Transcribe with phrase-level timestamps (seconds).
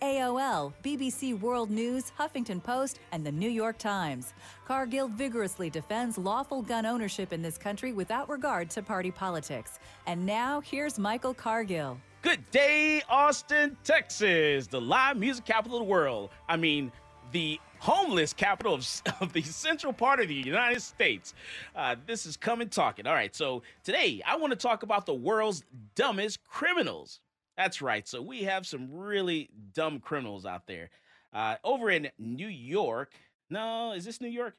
[0.00, 4.34] AOL, BBC World News, Huffington Post, and the New York Times.
[4.66, 9.78] Cargill vigorously defends lawful gun ownership in this country without regard to party politics.
[10.06, 11.98] And now, here's Michael Cargill.
[12.22, 16.30] Good day, Austin, Texas, the live music capital of the world.
[16.48, 16.90] I mean,
[17.32, 21.34] the homeless capital of, of the central part of the United States.
[21.74, 23.06] Uh, this is coming talking.
[23.06, 25.62] All right, so today I want to talk about the world's
[25.94, 27.20] dumbest criminals.
[27.58, 28.06] That's right.
[28.06, 30.90] So we have some really dumb criminals out there.
[31.32, 33.12] Uh, over in New York.
[33.50, 34.54] No, is this New York?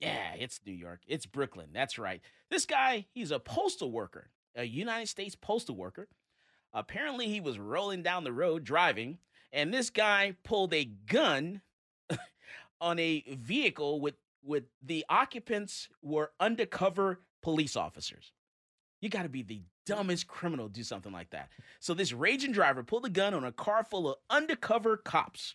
[0.00, 1.00] Yeah, it's New York.
[1.08, 1.68] It's Brooklyn.
[1.72, 2.20] That's right.
[2.50, 6.08] This guy, he's a postal worker, a United States postal worker.
[6.74, 9.16] Apparently, he was rolling down the road driving,
[9.50, 11.62] and this guy pulled a gun
[12.82, 18.30] on a vehicle with with the occupants were undercover police officers.
[19.06, 21.50] You got to be the dumbest criminal to do something like that.
[21.78, 25.54] So this raging driver pulled a gun on a car full of undercover cops.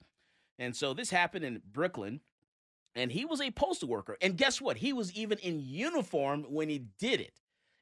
[0.58, 2.22] And so this happened in Brooklyn.
[2.96, 4.16] And he was a postal worker.
[4.22, 4.78] And guess what?
[4.78, 7.34] He was even in uniform when he did it.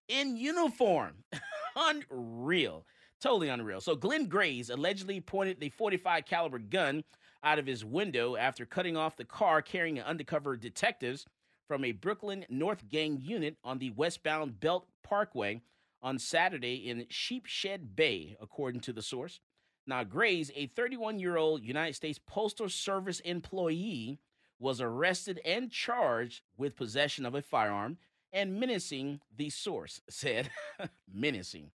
[0.07, 1.23] In uniform.
[1.75, 2.87] unreal.
[3.21, 3.79] Totally unreal.
[3.79, 7.03] So Glenn Grays allegedly pointed the 45 caliber gun
[7.43, 11.27] out of his window after cutting off the car carrying undercover detectives
[11.69, 15.61] from a Brooklyn North Gang unit on the westbound Belt Parkway
[16.01, 19.39] on Saturday in Sheepshead Bay, according to the source.
[19.85, 24.19] Now, Grays, a 31 year old United States Postal Service employee,
[24.57, 27.97] was arrested and charged with possession of a firearm
[28.33, 30.49] and menacing, the source said.
[31.13, 31.69] menacing.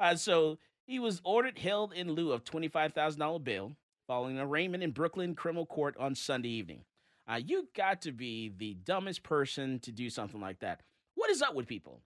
[0.00, 3.76] Uh, so he was ordered held in lieu of $25,000 bail
[4.08, 6.82] following arraignment in Brooklyn criminal court on Sunday evening.
[7.28, 10.80] Uh, you got to be the dumbest person to do something like that.
[11.14, 12.00] What is up with people?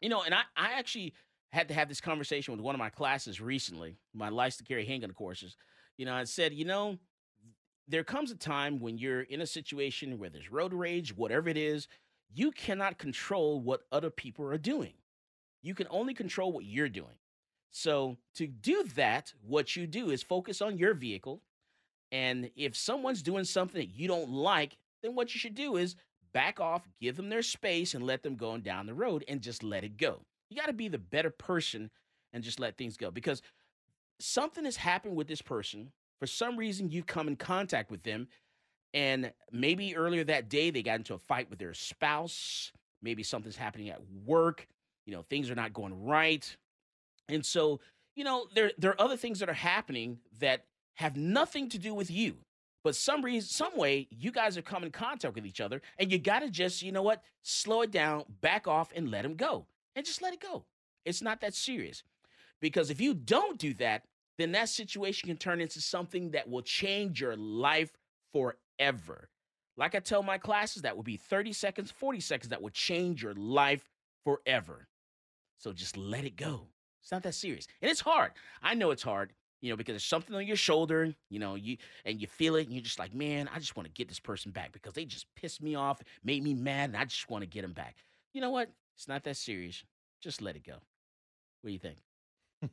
[0.00, 1.14] You know, and I, I actually
[1.50, 4.86] had to have this conversation with one of my classes recently, my license to carry
[4.86, 5.56] handgun courses.
[5.96, 6.98] You know, I said, you know,
[7.88, 11.56] there comes a time when you're in a situation where there's road rage, whatever it
[11.56, 11.88] is,
[12.32, 14.94] you cannot control what other people are doing.
[15.60, 17.16] You can only control what you're doing.
[17.70, 21.42] So, to do that, what you do is focus on your vehicle.
[22.12, 25.96] And if someone's doing something that you don't like, then what you should do is
[26.32, 29.40] back off, give them their space, and let them go on down the road and
[29.40, 30.20] just let it go.
[30.50, 31.90] You got to be the better person
[32.32, 33.42] and just let things go because
[34.20, 35.90] something has happened with this person.
[36.20, 38.28] For some reason, you've come in contact with them,
[38.94, 42.70] and maybe earlier that day they got into a fight with their spouse.
[43.02, 44.68] Maybe something's happening at work.
[45.06, 46.56] You know, things are not going right.
[47.28, 47.80] And so,
[48.14, 51.94] you know, there there are other things that are happening that have nothing to do
[51.94, 52.36] with you.
[52.84, 56.10] But some reason, some way, you guys are coming in contact with each other, and
[56.10, 59.36] you got to just, you know what, slow it down, back off, and let them
[59.36, 60.64] go, and just let it go.
[61.04, 62.02] It's not that serious,
[62.60, 64.04] because if you don't do that,
[64.38, 67.92] then that situation can turn into something that will change your life
[68.32, 69.28] forever.
[69.76, 73.22] Like I tell my classes, that would be 30 seconds, 40 seconds that would change
[73.22, 73.88] your life
[74.24, 74.88] forever.
[75.58, 76.66] So just let it go.
[77.00, 77.66] It's not that serious.
[77.80, 78.32] And it's hard.
[78.62, 79.32] I know it's hard,
[79.62, 82.66] you know, because there's something on your shoulder, you know, you and you feel it,
[82.66, 85.06] and you're just like, man, I just want to get this person back because they
[85.06, 87.96] just pissed me off, made me mad, and I just want to get them back.
[88.34, 88.68] You know what?
[88.96, 89.82] It's not that serious.
[90.20, 90.74] Just let it go.
[91.62, 91.96] What do you think?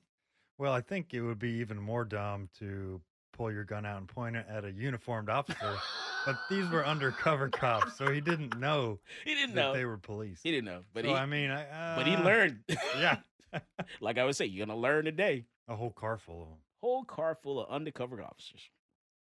[0.57, 2.99] Well, I think it would be even more dumb to
[3.31, 5.77] pull your gun out and point it at a uniformed officer.
[6.25, 9.73] but these were undercover cops, so he didn't know He didn't that know.
[9.73, 10.41] they were police.
[10.43, 12.59] He didn't know, but so he I mean, I, uh, but he learned.
[12.97, 13.19] Yeah,
[14.01, 15.45] like I would say, you're gonna learn today.
[15.69, 16.57] a whole car full of them.
[16.81, 18.69] Whole car full of undercover officers.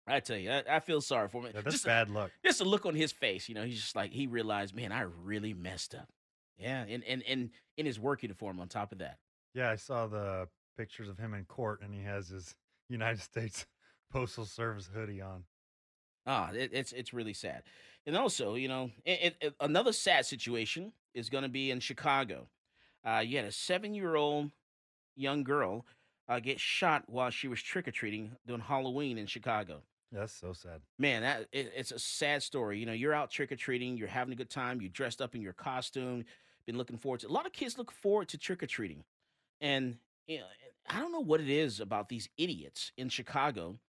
[0.08, 1.52] I tell you, I, I feel sorry for him.
[1.54, 2.32] Yeah, that's just, bad luck.
[2.44, 5.02] just a look on his face, you know, he's just like he realized, man, I
[5.02, 6.10] really messed up.
[6.58, 9.18] Yeah, and and and in his work uniform on top of that.
[9.54, 10.48] Yeah, I saw the
[10.78, 12.56] pictures of him in court, and he has his
[12.90, 13.66] United States
[14.12, 15.44] postal service hoodie on.
[16.26, 17.64] Ah, it, it's it's really sad.
[18.06, 22.48] And also, you know, it, it, another sad situation is going to be in Chicago.
[23.06, 24.52] Uh, you had a seven-year-old
[25.16, 25.86] young girl
[26.30, 29.82] uh, get shot while she was trick or treating during Halloween in Chicago.
[30.12, 30.82] That's so sad.
[30.98, 32.80] Man, that it, it's a sad story.
[32.80, 35.36] You know, you're out trick or treating, you're having a good time, you dressed up
[35.36, 36.24] in your costume,
[36.66, 37.28] been looking forward to.
[37.28, 39.04] A lot of kids look forward to trick or treating,
[39.60, 39.98] and
[40.28, 40.46] you know,
[40.88, 43.80] I don't know what it is about these idiots in Chicago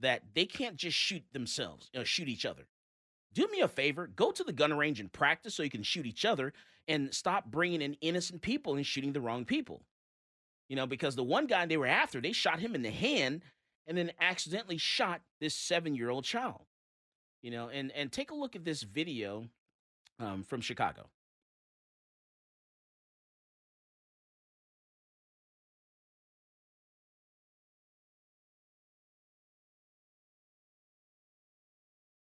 [0.00, 2.66] that they can't just shoot themselves, uh, shoot each other.
[3.32, 6.06] Do me a favor, go to the gun range and practice so you can shoot
[6.06, 6.52] each other,
[6.88, 9.82] and stop bringing in innocent people and shooting the wrong people.
[10.68, 13.42] You know, because the one guy they were after, they shot him in the hand
[13.86, 16.62] and then accidentally shot this seven year old child.
[17.42, 19.48] You know, and and take a look at this video
[20.18, 21.08] um, from Chicago.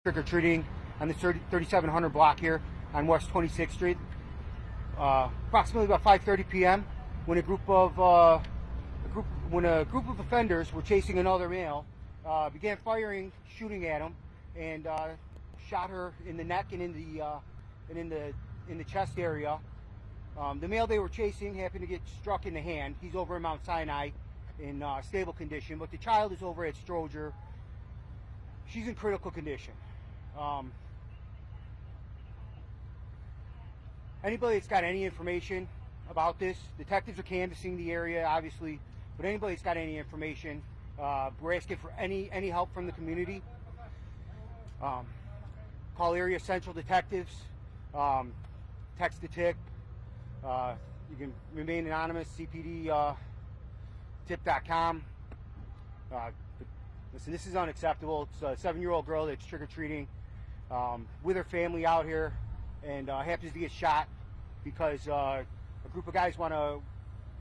[0.04, 0.66] trick or treating
[1.00, 2.60] on the 30, 3700 block here
[2.92, 3.96] on West 26th Street.
[4.98, 6.86] Uh, approximately about 5:30 p.m.
[7.26, 11.48] when a group of uh, a group when a group of offenders were chasing another
[11.48, 11.86] male,
[12.26, 14.14] uh, began firing, shooting at him,
[14.58, 15.08] and uh,
[15.68, 17.36] shot her in the neck and in the uh,
[17.88, 18.32] and in the
[18.68, 19.58] in the chest area.
[20.38, 22.96] Um, the male they were chasing happened to get struck in the hand.
[23.00, 24.10] He's over in Mount Sinai
[24.58, 27.32] in uh, stable condition, but the child is over at Stroger.
[28.68, 29.74] She's in critical condition.
[30.38, 30.72] Um,
[34.24, 35.68] anybody that's got any information
[36.10, 38.80] about this, detectives are canvassing the area, obviously,
[39.16, 40.62] but anybody that's got any information,
[41.00, 43.42] uh, we're asking for any any help from the community.
[44.82, 45.06] Um,
[45.96, 47.32] call area central detectives,
[47.94, 48.32] um,
[48.98, 49.56] text the tip.
[50.44, 50.74] Uh,
[51.10, 53.14] you can remain anonymous, cpd uh.
[56.12, 56.30] Uh,
[57.12, 58.28] listen, this is unacceptable.
[58.32, 60.06] It's a seven year old girl that's trick or treating
[60.70, 62.32] um, with her family out here
[62.86, 64.08] and uh, happens to get shot
[64.64, 65.42] because uh,
[65.84, 66.78] a group of guys want to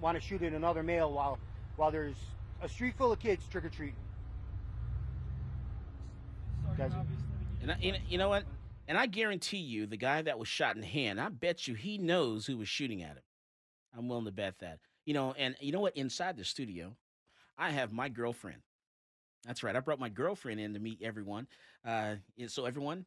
[0.01, 1.39] want to shoot at another male while
[1.75, 2.15] while there's
[2.61, 3.95] a street full of kids trick or treating.
[7.61, 8.43] And I, you know- you know what?
[8.87, 11.73] And I guarantee you, the guy that was shot in the hand, I bet you
[11.75, 13.23] he knows who was shooting at him.
[13.97, 14.79] I'm willing to bet that.
[15.05, 15.95] You know, and you know what?
[15.95, 16.95] Inside the studio,
[17.57, 18.61] I have my girlfriend.
[19.45, 19.75] That's right.
[19.75, 21.47] I brought my girlfriend in to meet everyone.
[21.85, 23.05] Uh, and so everyone,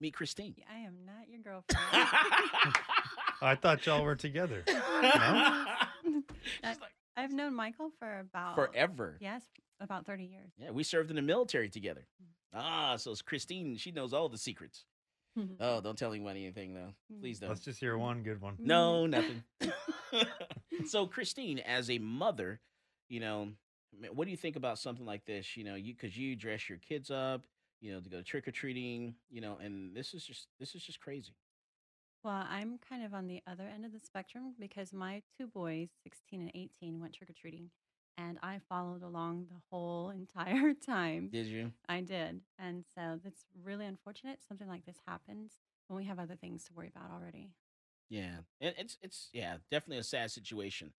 [0.00, 0.56] meet Christine.
[0.70, 1.76] I am not your girlfriend.
[3.42, 4.64] I thought y'all were together.
[4.68, 9.16] I- She's like, I've known Michael for about Forever.
[9.20, 9.42] Yes,
[9.80, 10.52] about thirty years.
[10.58, 12.06] Yeah, we served in the military together.
[12.22, 12.58] Mm-hmm.
[12.58, 13.76] Ah, so it's Christine.
[13.76, 14.84] She knows all the secrets.
[15.60, 16.94] Oh, don't tell anyone anything though.
[17.20, 17.40] Please mm.
[17.42, 17.50] don't.
[17.50, 18.54] Let's just hear one good one.
[18.54, 18.66] Mm.
[18.66, 19.42] No, nothing.
[20.86, 22.58] so, Christine, as a mother,
[23.10, 23.50] you know,
[24.14, 25.54] what do you think about something like this?
[25.54, 27.42] You know, you because you dress your kids up,
[27.82, 30.82] you know, to go trick or treating, you know, and this is just this is
[30.82, 31.34] just crazy.
[32.26, 35.90] Well, I'm kind of on the other end of the spectrum because my two boys,
[36.02, 37.70] 16 and 18, went trick or treating,
[38.18, 41.28] and I followed along the whole entire time.
[41.32, 41.70] Did you?
[41.88, 44.40] I did, and so that's really unfortunate.
[44.48, 45.52] Something like this happens
[45.86, 47.52] when we have other things to worry about already.
[48.10, 50.90] Yeah, and it's it's yeah, definitely a sad situation.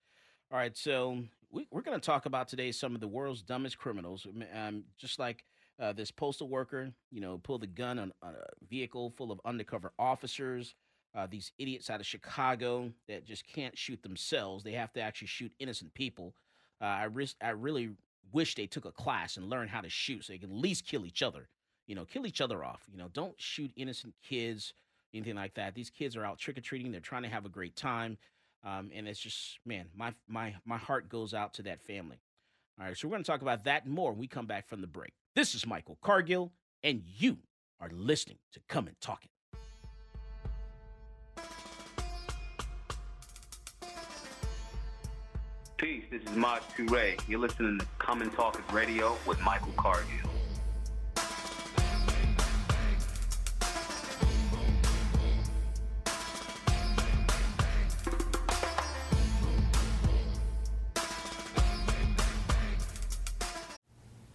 [0.49, 3.77] All right, so we, we're going to talk about today some of the world's dumbest
[3.77, 4.25] criminals.
[4.55, 5.43] Um, just like
[5.77, 9.41] uh, this postal worker, you know, pulled the gun on, on a vehicle full of
[9.43, 10.73] undercover officers.
[11.17, 15.27] Uh, these idiots out of Chicago that just can't shoot themselves; they have to actually
[15.27, 16.35] shoot innocent people.
[16.81, 17.07] Uh, I
[17.41, 17.89] I really
[18.31, 20.85] wish they took a class and learned how to shoot, so they can at least
[20.85, 21.49] kill each other.
[21.87, 22.83] You know, kill each other off.
[22.91, 24.73] You know, don't shoot innocent kids
[25.13, 25.75] anything like that.
[25.75, 26.91] These kids are out trick or treating.
[26.91, 28.17] They're trying to have a great time,
[28.63, 32.19] um, and it's just man, my my my heart goes out to that family.
[32.79, 34.81] All right, so we're going to talk about that more when we come back from
[34.81, 35.13] the break.
[35.35, 36.51] This is Michael Cargill,
[36.83, 37.37] and you
[37.79, 39.31] are listening to Come and Talk It.
[45.87, 47.17] Peace, this is Maj Toure.
[47.29, 50.29] You're listening to Come and Talk It Radio with Michael Cargill.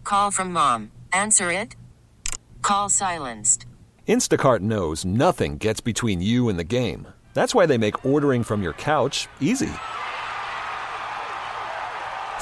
[0.04, 0.90] Call from mom.
[1.12, 1.76] Answer it.
[2.62, 3.66] Call silenced.
[4.08, 7.08] Instacart knows nothing gets between you and the game.
[7.34, 9.70] That's why they make ordering from your couch easy.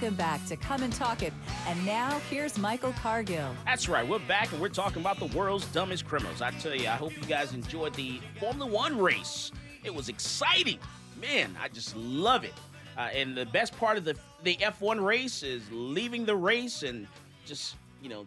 [0.00, 1.34] Welcome back to Come and Talk It.
[1.66, 3.54] And now here's Michael Cargill.
[3.66, 4.08] That's right.
[4.08, 6.40] We're back and we're talking about the world's dumbest criminals.
[6.40, 9.52] I tell you, I hope you guys enjoyed the Formula One race.
[9.84, 10.78] It was exciting.
[11.20, 12.54] Man, I just love it.
[12.96, 17.06] Uh, and the best part of the the F1 race is leaving the race and
[17.44, 18.24] just, you know,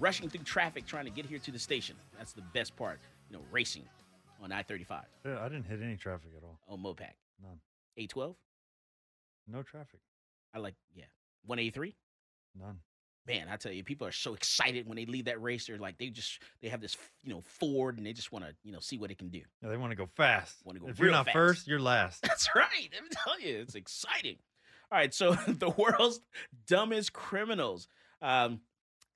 [0.00, 1.96] rushing through traffic trying to get here to the station.
[2.16, 3.84] That's the best part, you know, racing
[4.42, 5.04] on I 35.
[5.26, 6.58] Yeah, I didn't hit any traffic at all.
[6.66, 7.12] On Mopac.
[7.42, 7.60] None.
[7.98, 8.34] A12?
[9.46, 10.00] No traffic.
[10.54, 11.04] I like, yeah.
[11.46, 11.94] 183?
[12.58, 12.78] None.
[13.26, 15.66] man, I tell you, people are so excited when they leave that race.
[15.66, 18.54] They're like, they just they have this, you know, Ford, and they just want to,
[18.62, 19.40] you know, see what it can do.
[19.62, 20.56] Yeah, they want to go fast.
[20.64, 21.34] Want to go if you're not fast.
[21.34, 22.22] first, you're last.
[22.22, 22.90] That's right.
[22.92, 24.36] Let me tell you, it's exciting.
[24.92, 26.20] All right, so the world's
[26.66, 27.88] dumbest criminals.
[28.22, 28.60] Um,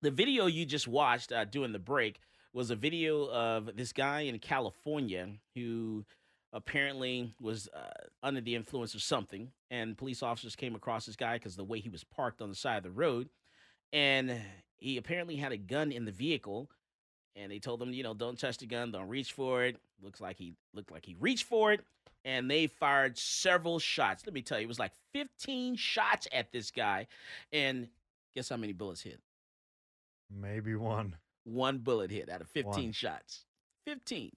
[0.03, 2.21] the video you just watched uh, during the break
[2.53, 6.05] was a video of this guy in California who
[6.53, 11.35] apparently was uh, under the influence of something, and police officers came across this guy
[11.35, 13.29] because the way he was parked on the side of the road,
[13.93, 14.41] and
[14.77, 16.71] he apparently had a gun in the vehicle,
[17.37, 19.77] and they told him, you know, don't touch the gun, don't reach for it.
[20.03, 21.81] Looks like he looked like he reached for it,
[22.25, 24.25] and they fired several shots.
[24.27, 27.07] Let me tell you, it was like 15 shots at this guy,
[27.53, 27.89] and
[28.35, 29.21] guess how many bullets hit?
[30.31, 31.17] Maybe one.
[31.45, 32.93] one bullet hit out of 15 One.
[32.93, 33.45] shots.
[33.87, 34.31] 15.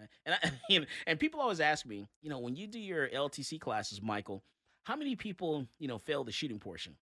[0.00, 3.08] Uh, And I, and, and people always ask me, you know, when you do your
[3.08, 4.42] LTC classes, Michael,
[4.84, 6.96] how many people, you know, fail the shooting portion?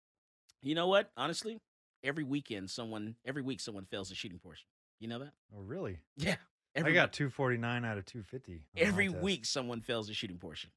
[0.62, 1.10] You know what?
[1.16, 1.60] Honestly,
[2.02, 4.66] every weekend someone every week someone fails the shooting portion.
[5.00, 5.32] You know that?
[5.56, 5.98] Oh, really?
[6.16, 6.36] Yeah.
[6.76, 8.62] I got 249 out of 250.
[8.76, 10.70] every week someone fails the shooting portion.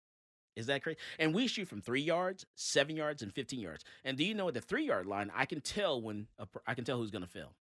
[0.56, 0.98] Is that crazy?
[1.20, 3.84] And we shoot from three yards, seven yards, and fifteen yards.
[4.04, 6.74] And do you know at the three yard line, I can tell when a, I
[6.74, 7.54] can tell who's going to fail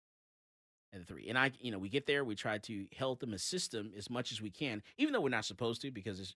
[0.98, 1.30] the three.
[1.30, 4.10] And I, you know, we get there, we try to help them, assist them as
[4.10, 6.36] much as we can, even though we're not supposed to, because it's,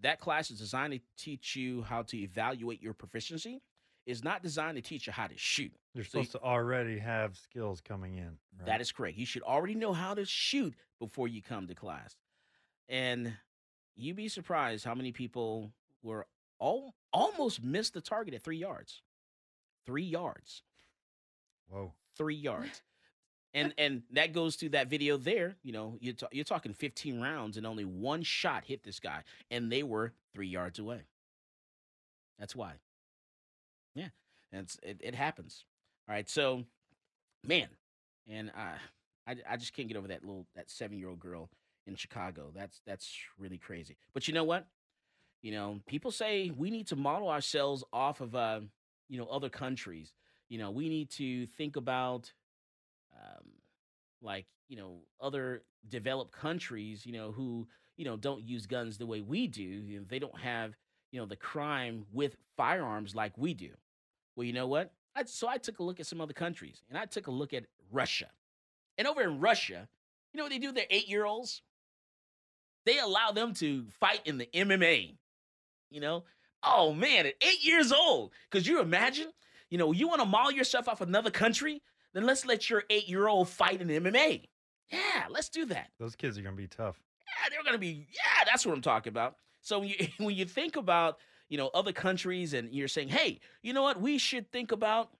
[0.00, 3.62] that class is designed to teach you how to evaluate your proficiency.
[4.04, 5.72] It's not designed to teach you how to shoot.
[5.94, 8.36] You're So you- supposed to already have skills coming in.
[8.58, 8.66] Right?
[8.66, 9.16] That is correct.
[9.16, 12.16] You should already know how to shoot before you come to class.
[12.88, 13.32] And
[13.94, 15.70] you'd be surprised how many people
[16.02, 16.26] were
[16.58, 19.02] all, almost missed the target at three yards.
[19.86, 20.62] Three yards.
[21.68, 21.92] Whoa.
[22.16, 22.82] Three yards.
[23.54, 25.56] And and that goes to that video there.
[25.62, 29.70] You know, you're, you're talking 15 rounds and only one shot hit this guy, and
[29.70, 31.02] they were three yards away.
[32.38, 32.74] That's why.
[33.94, 34.08] Yeah,
[34.52, 35.64] and it, it happens.
[36.08, 36.64] All right, so,
[37.44, 37.68] man,
[38.26, 38.78] and uh,
[39.26, 41.50] I I just can't get over that little that seven year old girl
[41.86, 42.50] in Chicago.
[42.54, 43.96] That's that's really crazy.
[44.14, 44.66] But you know what?
[45.42, 48.60] You know, people say we need to model ourselves off of uh,
[49.12, 50.14] you know, other countries.
[50.48, 52.32] You know, we need to think about
[53.22, 53.44] um,
[54.20, 59.06] like you know other developed countries you know who you know don't use guns the
[59.06, 60.74] way we do you know, they don't have
[61.10, 63.70] you know the crime with firearms like we do.
[64.36, 64.92] Well you know what?
[65.14, 67.52] I, so i took a look at some other countries and i took a look
[67.52, 68.30] at russia.
[68.98, 69.88] And over in russia
[70.32, 71.62] you know what they do their eight year olds
[72.86, 75.14] they allow them to fight in the mma
[75.90, 76.24] you know?
[76.62, 79.28] Oh man at eight years old because you imagine
[79.68, 81.82] you know you want to maul yourself off another country
[82.14, 84.48] then let's let your eight year old fight in MMA.
[84.90, 85.88] Yeah, let's do that.
[85.98, 87.00] Those kids are going to be tough.
[87.26, 88.06] Yeah, they're gonna be.
[88.10, 89.36] Yeah, that's what I'm talking about.
[89.60, 93.40] So when you when you think about you know other countries and you're saying, hey,
[93.62, 95.10] you know what, we should think about,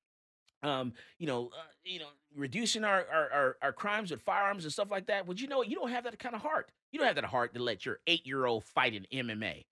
[0.62, 4.72] um, you know, uh, you know, reducing our, our our our crimes with firearms and
[4.72, 5.26] stuff like that.
[5.26, 5.68] But you know, what?
[5.68, 6.70] you don't have that kind of heart.
[6.90, 9.64] You don't have that heart to let your eight year old fight in MMA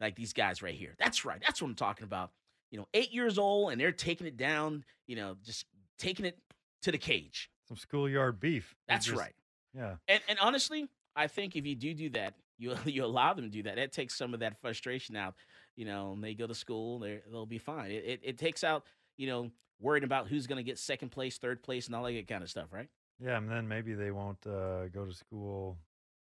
[0.00, 0.94] like these guys right here.
[0.98, 1.40] That's right.
[1.44, 2.30] That's what I'm talking about.
[2.70, 4.84] You know, eight years old and they're taking it down.
[5.06, 5.64] You know, just
[5.98, 6.38] taking it
[6.82, 7.50] to the cage.
[7.66, 8.74] Some schoolyard beef.
[8.86, 9.34] That's just- right.
[9.74, 9.96] Yeah.
[10.08, 13.50] And and honestly, I think if you do do that, you you allow them to
[13.50, 13.76] do that.
[13.76, 15.34] That takes some of that frustration out.
[15.76, 17.90] You know, and they go to school, they they'll be fine.
[17.90, 18.84] It, it it takes out
[19.16, 22.26] you know worrying about who's going to get second place, third place, and all that
[22.26, 22.88] kind of stuff, right?
[23.20, 25.76] Yeah, and then maybe they won't uh, go to school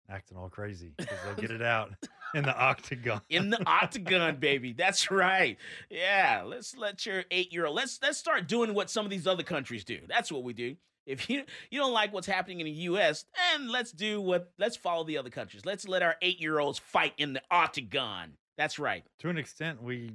[0.10, 1.92] acting all crazy because they'll get it out
[2.36, 3.22] in the octagon.
[3.30, 4.74] In the octagon, baby.
[4.74, 5.58] That's right.
[5.90, 9.28] Yeah, let's let your eight year old let's let's start doing what some of these
[9.28, 10.00] other countries do.
[10.08, 10.76] That's what we do.
[11.06, 14.78] If you you don't like what's happening in the U.S., then let's do what let's
[14.78, 15.66] follow the other countries.
[15.66, 18.34] Let's let our eight year olds fight in the octagon.
[18.58, 19.04] That's right.
[19.20, 20.12] to an extent, we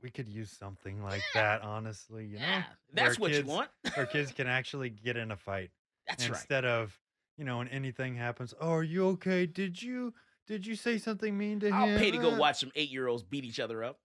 [0.00, 1.62] we could use something like that.
[1.62, 3.68] Honestly, you know, Yeah, where that's what you want.
[3.96, 5.70] Our kids can actually get in a fight
[6.06, 6.38] That's right.
[6.38, 6.96] instead of
[7.38, 8.52] you know when anything happens.
[8.60, 9.46] Oh, are you okay?
[9.46, 10.12] Did you
[10.46, 11.74] did you say something mean to him?
[11.74, 13.98] I'll pay to go Uh, watch some eight year olds beat each other up.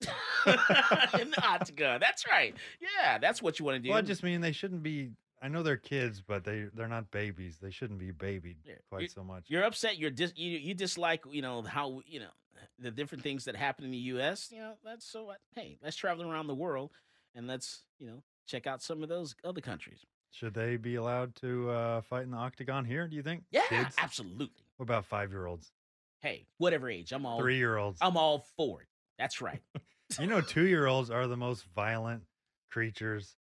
[0.46, 2.00] in the octagon.
[2.00, 2.54] That's right.
[2.80, 3.90] Yeah, that's what you want to do.
[3.90, 5.10] Well, I just mean they shouldn't be
[5.42, 7.58] I know they're kids, but they they're not babies.
[7.60, 9.44] They shouldn't be babied Yeah, quite you- so much.
[9.48, 9.98] You're upset.
[9.98, 12.30] You're dis- you you dislike you know how you know
[12.78, 14.48] the different things that happen in the U.S.
[14.50, 15.32] You know that's so.
[15.54, 16.90] Hey, let's travel around the world
[17.34, 20.00] and let's you know check out some of those other countries.
[20.30, 23.08] Should they be allowed to uh, fight in the octagon here?
[23.08, 23.44] Do you think?
[23.50, 23.94] Yeah, Kids?
[23.98, 24.64] absolutely.
[24.76, 25.70] What about five year olds,
[26.20, 27.98] Hey, whatever age, I'm all three year olds?
[28.00, 28.88] I'm all for it.
[29.18, 29.60] That's right.
[30.18, 32.24] You know, two year olds are the most violent
[32.68, 33.36] creatures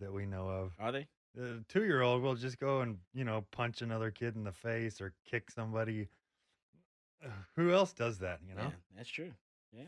[0.00, 0.72] that we know of.
[0.80, 1.06] Are they?
[1.36, 4.50] The two year old will just go and, you know, punch another kid in the
[4.50, 6.08] face or kick somebody.
[7.24, 8.40] Uh, Who else does that?
[8.48, 9.30] You know, Yeah, that's true.
[9.72, 9.84] Yeah.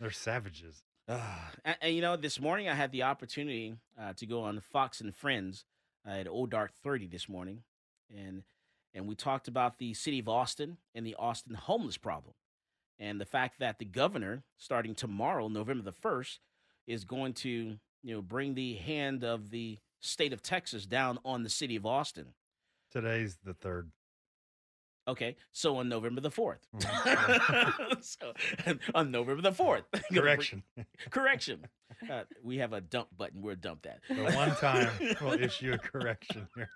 [0.00, 0.82] they're savages.
[1.06, 1.20] Uh,
[1.64, 5.00] and, and, you know, this morning I had the opportunity uh, to go on Fox
[5.00, 5.69] and Friends uh,
[6.06, 7.62] at Old Dark Thirty this morning,
[8.14, 8.42] and
[8.94, 12.34] and we talked about the city of Austin and the Austin homeless problem,
[12.98, 16.40] and the fact that the governor, starting tomorrow, November the first,
[16.86, 21.42] is going to you know bring the hand of the state of Texas down on
[21.42, 22.34] the city of Austin.
[22.90, 23.90] Today's the third.
[25.08, 28.02] Okay, so on November the fourth, Mhm.
[28.04, 28.32] so
[28.94, 30.62] on November the fourth, Correction.
[31.10, 31.66] correction.
[32.08, 33.42] Uh, we have a dump button.
[33.42, 34.00] We're dump that.
[34.08, 34.90] the one time
[35.20, 36.68] we'll issue a correction here.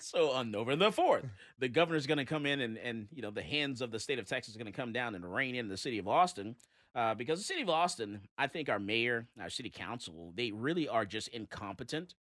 [0.00, 1.24] so on November the fourth,
[1.58, 4.18] the governor's going to come in, and and you know the hands of the state
[4.18, 6.56] of Texas are going to come down and reign in the city of Austin.
[6.94, 10.88] Uh, because the city of Austin, I think our mayor, our city council, they really
[10.88, 12.14] are just incompetent.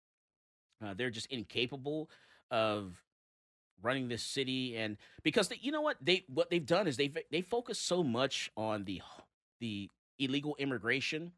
[0.84, 2.10] Uh, they're just incapable
[2.50, 3.02] of
[3.82, 7.12] running this city, and because they, you know what they what they've done is they
[7.30, 9.00] they focus so much on the
[9.60, 11.32] the illegal immigration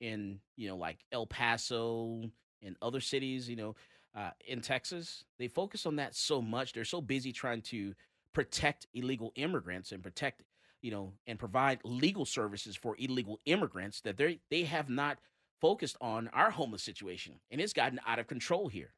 [0.00, 2.30] in you know like El Paso
[2.62, 3.76] and other cities, you know,
[4.14, 5.24] uh, in Texas.
[5.38, 6.72] They focus on that so much.
[6.72, 7.94] They're so busy trying to
[8.32, 10.42] protect illegal immigrants and protect,
[10.82, 15.18] you know, and provide legal services for illegal immigrants that they they have not
[15.60, 18.92] focused on our homeless situation, and it's gotten out of control here.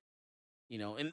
[0.69, 1.13] You know, and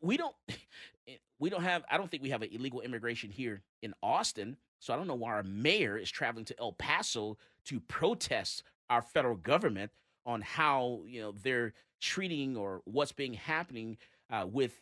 [0.00, 0.34] we don't
[1.38, 4.56] we don't have I don't think we have an illegal immigration here in Austin.
[4.78, 9.00] So I don't know why our mayor is traveling to El Paso to protest our
[9.00, 9.90] federal government
[10.26, 13.96] on how you know they're treating or what's being happening
[14.30, 14.80] uh, with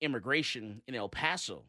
[0.00, 1.64] immigration in El Paso.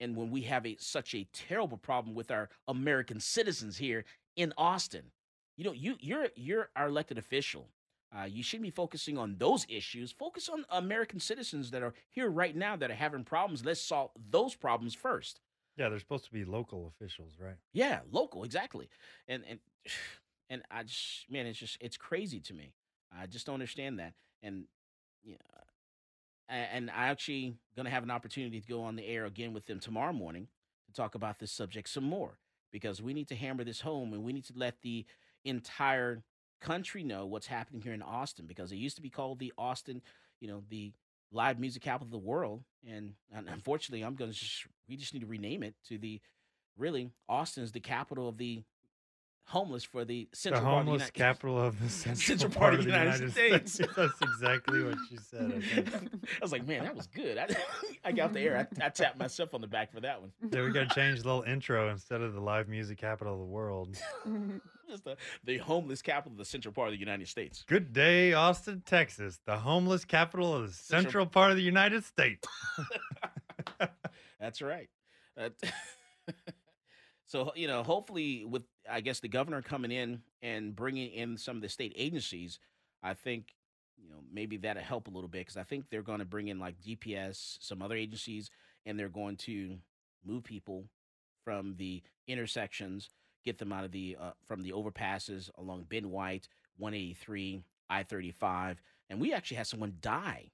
[0.00, 4.04] And when we have a such a terrible problem with our American citizens here
[4.36, 5.04] in Austin,
[5.56, 7.68] you know, you you're you're our elected official.
[8.16, 10.10] Uh, you shouldn't be focusing on those issues.
[10.10, 13.64] Focus on American citizens that are here right now that are having problems.
[13.64, 15.40] Let's solve those problems first.
[15.76, 17.56] Yeah, they're supposed to be local officials, right?
[17.72, 18.88] Yeah, local, exactly.
[19.28, 19.60] And and
[20.50, 22.74] and I just man, it's just it's crazy to me.
[23.16, 24.14] I just don't understand that.
[24.42, 24.64] And
[25.22, 25.36] yeah,
[26.48, 29.66] a- and I actually gonna have an opportunity to go on the air again with
[29.66, 30.48] them tomorrow morning
[30.86, 32.38] to talk about this subject some more
[32.72, 35.06] because we need to hammer this home and we need to let the
[35.44, 36.22] entire
[36.60, 40.02] country know what's happening here in Austin because it used to be called the Austin,
[40.40, 40.92] you know, the
[41.32, 42.62] live music capital of the world.
[42.88, 46.20] And, unfortunately, I'm going to just, we just need to rename it to the,
[46.76, 48.62] really, Austin's the capital of the
[49.50, 52.52] homeless for the The central part of the homeless United- capital of the central, Central
[52.52, 53.72] part, of the United, States.
[53.74, 53.90] States.
[53.96, 55.62] That's exactly what you said.
[55.76, 55.80] I.
[56.06, 57.36] I was like, man, that was good.
[57.38, 57.48] I,
[58.04, 58.68] I got the air.
[58.80, 60.30] I, I tapped myself on the back for that one.
[60.52, 63.38] Yeah, we got to change the little intro instead of the live music capital of
[63.40, 63.96] the world.
[64.88, 67.64] Just the, the homeless capital of the central part of the United States.
[67.68, 72.04] Good day, Austin, Texas, the homeless capital of the Central- central part of the United
[72.04, 72.46] States.
[74.40, 74.88] That's right.
[75.38, 75.50] Uh,
[77.30, 81.54] so you know, hopefully, with I guess the governor coming in and bringing in some
[81.54, 82.58] of the state agencies,
[83.04, 83.54] I think
[83.96, 86.48] you know maybe that'll help a little bit because I think they're going to bring
[86.48, 88.50] in like DPS, some other agencies,
[88.84, 89.78] and they're going to
[90.26, 90.86] move people
[91.44, 93.08] from the intersections,
[93.44, 98.82] get them out of the uh, from the overpasses along Ben White, 183, I 35,
[99.08, 100.50] and we actually had someone die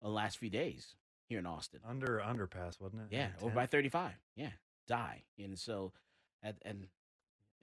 [0.00, 0.96] the last few days
[1.28, 1.80] here in Austin.
[1.86, 3.08] Under underpass, wasn't it?
[3.10, 4.12] Yeah, over by 35.
[4.34, 4.48] Yeah,
[4.92, 5.22] die.
[5.38, 5.92] And so,
[6.42, 6.86] and, and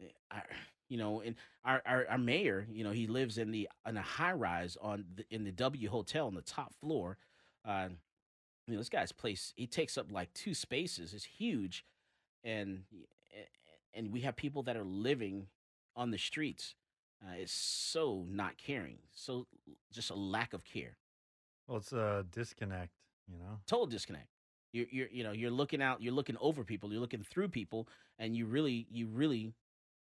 [0.02, 0.42] eh, I,
[0.90, 4.02] you know, and our, our our mayor, you know, he lives in the in a
[4.02, 7.18] high rise on the, in the W Hotel on the top floor.
[7.64, 7.90] Uh,
[8.68, 11.14] you know, this guy's place he takes up like two spaces.
[11.14, 11.86] It's huge,
[12.44, 12.84] and
[13.32, 13.46] eh,
[13.94, 15.48] and we have people that are living
[15.96, 16.76] on the streets.
[17.24, 19.46] Uh, it's so not caring, so
[19.92, 20.96] just a lack of care
[21.68, 22.94] Well, it's a disconnect,
[23.28, 23.60] you know.
[23.68, 24.30] total disconnect.
[24.72, 27.88] You're, you're, you know, you're looking out, you're looking over people, you're looking through people,
[28.20, 29.54] and you really, you really,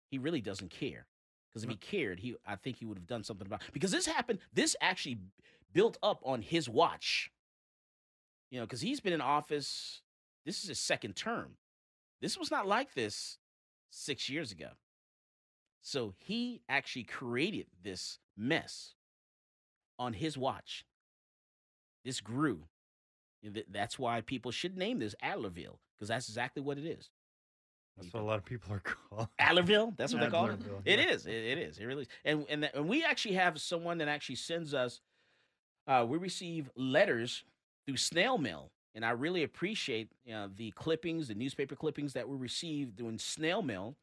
[0.10, 1.08] he really doesn't care.
[1.50, 3.62] Because if he cared, he, I think he would have done something about.
[3.74, 5.20] Because this happened, this actually
[5.74, 7.32] built up on his watch.
[8.50, 10.02] You know, because he's been in office.
[10.46, 11.58] This is his second term.
[12.22, 13.38] This was not like this
[13.90, 14.70] six years ago.
[15.82, 18.96] So he actually created this mess
[20.00, 20.86] on his watch.
[22.04, 22.66] this grew.
[23.70, 27.10] That's why people should name this Adlerville because that's exactly what it is.
[27.98, 28.80] That's what a lot of people are
[29.10, 29.28] called.
[29.40, 29.96] Adlerville.
[29.98, 30.60] That's what they call it.
[30.60, 31.10] Adlerville, It yeah.
[31.10, 31.26] is.
[31.26, 31.78] It, it is.
[31.78, 32.08] It really is.
[32.26, 35.02] And and, and we actually have someone that actually sends us.
[35.88, 37.44] Uh, we receive letters
[37.86, 42.28] through snail mail, and I really appreciate you know, the clippings, the newspaper clippings that
[42.28, 43.96] we receive doing snail mail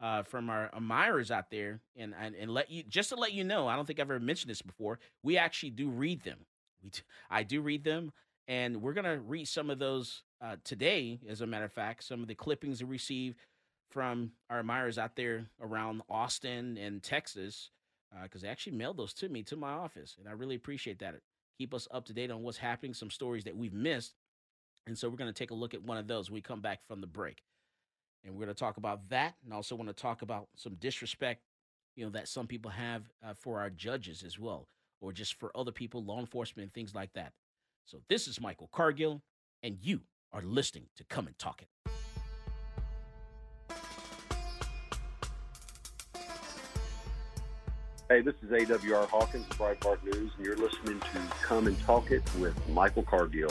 [0.00, 1.80] uh, from our admirers out there.
[1.96, 4.20] And, and and let you just to let you know, I don't think I've ever
[4.20, 4.98] mentioned this before.
[5.22, 6.38] We actually do read them.
[6.82, 8.12] We t- I do read them,
[8.48, 11.20] and we're gonna read some of those uh, today.
[11.28, 13.36] As a matter of fact, some of the clippings we received
[13.90, 17.70] from our admirers out there around Austin and Texas,
[18.22, 21.16] because they actually mailed those to me to my office, and I really appreciate that.
[21.58, 24.14] Keep us up to date on what's happening, some stories that we've missed,
[24.86, 26.60] and so we're going to take a look at one of those when we come
[26.60, 27.42] back from the break,
[28.24, 31.42] and we're going to talk about that, and also want to talk about some disrespect,
[31.96, 34.68] you know, that some people have uh, for our judges as well,
[35.00, 37.32] or just for other people, law enforcement, things like that.
[37.90, 39.20] So this is Michael Cargill,
[39.64, 41.68] and you are listening to Come and Talk It.
[48.08, 52.22] Hey, this is AWR Hawkins Breitbart News, and you're listening to Come and Talk It
[52.38, 53.50] with Michael Cargill.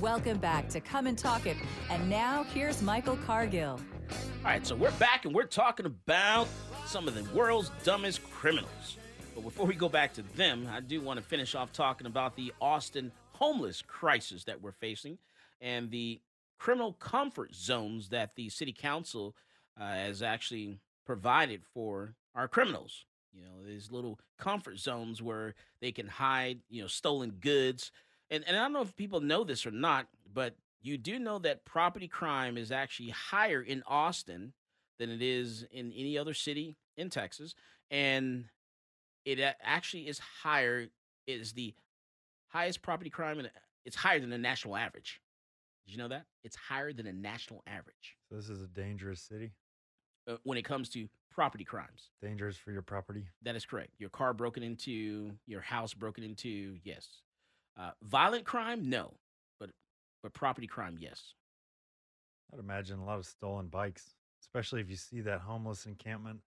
[0.00, 1.56] Welcome back to Come and Talk It.
[1.88, 3.80] And now here's Michael Cargill.
[4.10, 6.48] All right, so we're back and we're talking about
[6.86, 8.96] some of the world's dumbest criminals.
[9.34, 12.34] But before we go back to them, I do want to finish off talking about
[12.34, 15.18] the Austin homeless crisis that we're facing
[15.60, 16.20] and the
[16.58, 19.34] criminal comfort zones that the city council
[19.80, 23.04] uh, has actually provided for our criminals.
[23.32, 27.90] You know, these little comfort zones where they can hide, you know, stolen goods.
[28.30, 31.38] And, and I don't know if people know this or not, but you do know
[31.40, 34.52] that property crime is actually higher in Austin
[34.98, 37.54] than it is in any other city in Texas.
[37.90, 38.46] And
[39.24, 40.88] it actually is higher,
[41.26, 41.74] it is the
[42.48, 43.50] highest property crime, and
[43.84, 45.20] it's higher than the national average.
[45.86, 46.26] Did you know that?
[46.44, 49.52] It's higher than a national average So this is a dangerous city.
[50.28, 52.10] uh, when it comes to property crimes.
[52.20, 53.26] Dangerous for your property.
[53.42, 53.90] That is correct.
[53.98, 57.08] Your car broken into, your house broken into, yes.
[57.78, 59.14] Uh, violent crime, no,
[59.58, 59.70] but
[60.22, 61.34] but property crime, yes.
[62.52, 66.40] I'd imagine a lot of stolen bikes, especially if you see that homeless encampment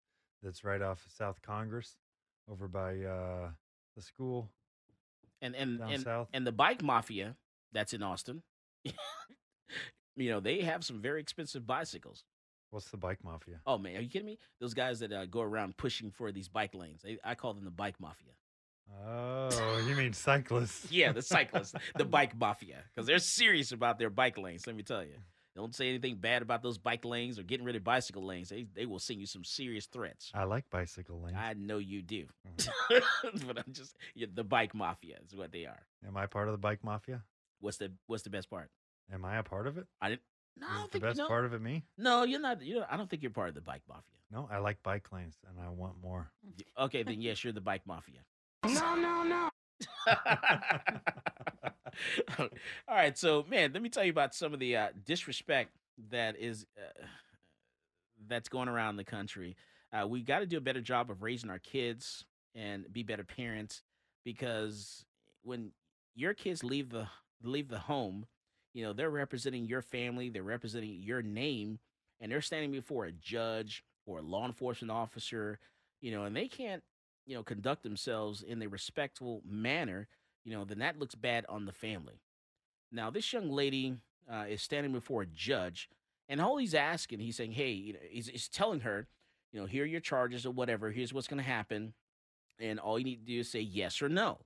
[0.43, 1.95] that's right off of South Congress
[2.49, 3.49] over by uh,
[3.95, 4.49] the school.
[5.41, 6.27] And and Down and, south?
[6.33, 7.35] and the bike mafia
[7.73, 8.43] that's in Austin,
[10.15, 12.23] you know, they have some very expensive bicycles.
[12.75, 13.61] What's the bike mafia?
[13.65, 14.37] Oh man, are you kidding me?
[14.59, 17.63] Those guys that uh, go around pushing for these bike lanes, they, I call them
[17.63, 18.33] the bike mafia.
[19.07, 20.91] Oh, you mean cyclists?
[20.91, 24.67] Yeah, the cyclists, the bike mafia, because they're serious about their bike lanes.
[24.67, 25.13] Let me tell you,
[25.55, 28.49] don't say anything bad about those bike lanes or getting rid of bicycle lanes.
[28.49, 30.31] They they will send you some serious threats.
[30.33, 31.37] I like bicycle lanes.
[31.39, 32.25] I know you do,
[32.57, 33.37] Mm-hmm.
[33.47, 33.95] but I'm just
[34.33, 35.85] the bike mafia is what they are.
[36.05, 37.23] Am I part of the bike mafia?
[37.61, 38.69] What's the what's the best part?
[39.13, 39.87] Am I a part of it?
[40.01, 40.23] I didn't.
[40.57, 41.83] No, I don't the think best no, part of it me?
[41.97, 42.61] No, you're not.
[42.61, 44.03] You know, I don't think you're part of the bike mafia.
[44.31, 46.31] No, I like bike lanes and I want more.
[46.79, 48.21] Okay, then yes, you're the bike mafia.
[48.65, 49.49] No, no, no.
[52.39, 55.71] All right, so man, let me tell you about some of the uh, disrespect
[56.09, 57.05] that is uh,
[58.27, 59.55] that's going around the country.
[59.93, 63.23] Uh, we got to do a better job of raising our kids and be better
[63.23, 63.83] parents
[64.23, 65.05] because
[65.43, 65.71] when
[66.15, 67.07] your kids leave the
[67.43, 68.25] leave the home,
[68.75, 71.79] you know they're representing your family, they're representing your name,
[72.21, 75.57] and they're standing before a judge or a law enforcement officer,
[76.01, 76.83] you know, and they can't
[77.25, 80.07] you know conduct themselves in a respectful manner
[80.45, 82.21] you know then that looks bad on the family.
[82.91, 83.95] Now this young lady
[84.31, 85.89] uh, is standing before a judge
[86.29, 89.07] and all he's asking he's saying hey you know, he's, he's telling her
[89.51, 91.93] you know here are your charges or whatever here's what's going to happen
[92.59, 94.37] and all you need to do is say yes or no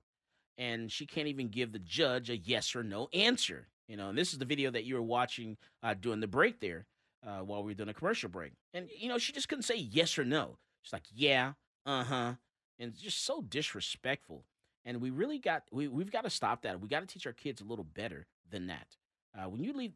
[0.58, 4.16] and she can't even give the judge a yes or no answer you know and
[4.16, 6.86] this is the video that you were watching uh, during the break there
[7.26, 9.76] uh, while we were doing a commercial break, and you know she just couldn't say
[9.76, 10.56] yes or no.
[10.82, 11.52] She's like, yeah,
[11.84, 12.34] uh huh,
[12.78, 14.44] and it's just so disrespectful.
[14.86, 16.80] And we really got we we've got to stop that.
[16.80, 18.96] We got to teach our kids a little better than that.
[19.36, 19.92] Uh, when you leave,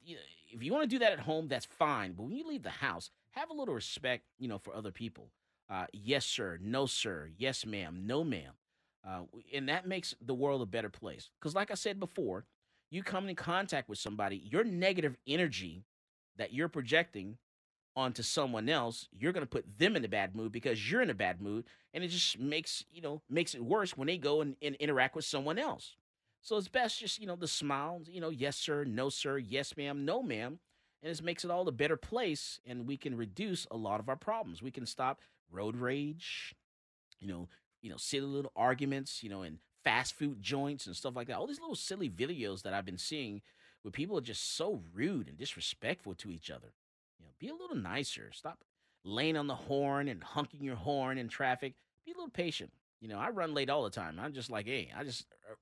[0.51, 2.13] if you want to do that at home, that's fine.
[2.13, 5.31] But when you leave the house, have a little respect, you know, for other people.
[5.69, 6.59] Uh, yes, sir.
[6.63, 7.31] No, sir.
[7.37, 8.03] Yes, ma'am.
[8.07, 8.53] No, ma'am.
[9.07, 11.31] Uh, and that makes the world a better place.
[11.41, 12.45] Because, like I said before,
[12.91, 15.85] you come in contact with somebody, your negative energy
[16.37, 17.39] that you're projecting
[17.97, 21.11] onto someone else, you're going to put them in a bad mood because you're in
[21.11, 24.41] a bad mood, and it just makes you know makes it worse when they go
[24.41, 25.97] and, and interact with someone else.
[26.43, 29.77] So it's best just you know the smile, you know, yes sir, no sir, yes
[29.77, 30.59] ma'am, no ma'am,
[31.03, 34.09] and this makes it all a better place, and we can reduce a lot of
[34.09, 34.63] our problems.
[34.63, 35.21] We can stop
[35.51, 36.55] road rage,
[37.21, 37.49] you know,
[37.81, 41.37] you know, silly little arguments, you know, in fast food joints and stuff like that.
[41.37, 43.43] All these little silly videos that I've been seeing
[43.83, 46.73] where people are just so rude and disrespectful to each other.
[47.19, 48.31] You know, be a little nicer.
[48.33, 48.65] Stop
[49.05, 51.75] laying on the horn and honking your horn in traffic.
[52.07, 52.73] Be a little patient.
[53.01, 54.19] You know, I run late all the time.
[54.19, 55.55] I'm just like, hey, I just, uh,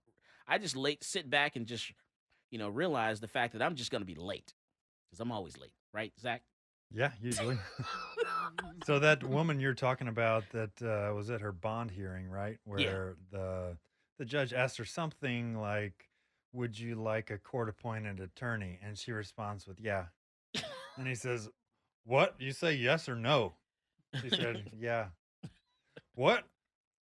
[0.47, 1.93] I just late sit back and just,
[2.51, 4.55] you know, realize the fact that I'm just gonna be late
[5.11, 6.43] because I'm always late, right, Zach?
[6.95, 7.59] Yeah, usually.
[8.87, 12.59] so that woman you're talking about that uh, was at her bond hearing, right?
[12.65, 13.77] Where the
[14.19, 16.09] the judge asked her something like,
[16.53, 20.07] "Would you like a court-appointed attorney?" And she responds with, "Yeah."
[20.97, 21.49] and he says,
[22.05, 22.35] "What?
[22.39, 23.55] You say yes or no?"
[24.21, 25.09] She said, "Yeah."
[26.15, 26.45] What?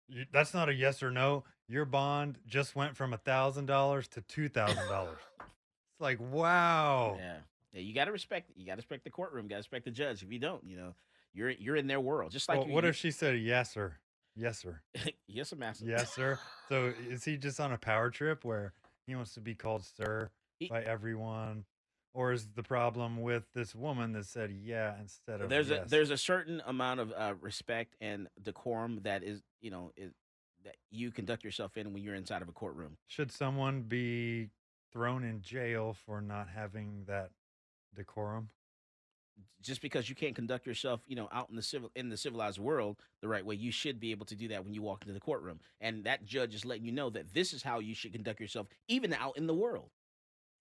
[0.08, 1.44] You, that's not a yes or no.
[1.68, 5.18] Your bond just went from a thousand dollars to two thousand dollars.
[5.40, 7.16] It's like, wow.
[7.18, 7.36] Yeah.
[7.72, 10.22] Yeah, you gotta respect you gotta respect the courtroom, You gotta respect the judge.
[10.24, 10.94] If you don't, you know,
[11.32, 12.32] you're you're in their world.
[12.32, 13.94] Just like Well, you- what if she said yes sir?
[14.36, 14.80] Yes sir.
[15.26, 15.84] yes, master.
[15.86, 16.38] Yes, sir.
[16.68, 18.72] So is he just on a power trip where
[19.06, 20.30] he wants to be called sir
[20.68, 21.64] by everyone?
[22.12, 25.86] Or is the problem with this woman that said yeah instead of there's yes?
[25.86, 30.12] a there's a certain amount of uh, respect and decorum that is you know is
[30.64, 32.96] that you conduct yourself in when you're inside of a courtroom.
[33.06, 34.50] Should someone be
[34.92, 37.30] thrown in jail for not having that
[37.94, 38.48] decorum?
[39.62, 42.58] Just because you can't conduct yourself, you know, out in the civil in the civilized
[42.58, 45.12] world the right way, you should be able to do that when you walk into
[45.12, 45.60] the courtroom.
[45.80, 48.68] And that judge is letting you know that this is how you should conduct yourself,
[48.88, 49.90] even out in the world.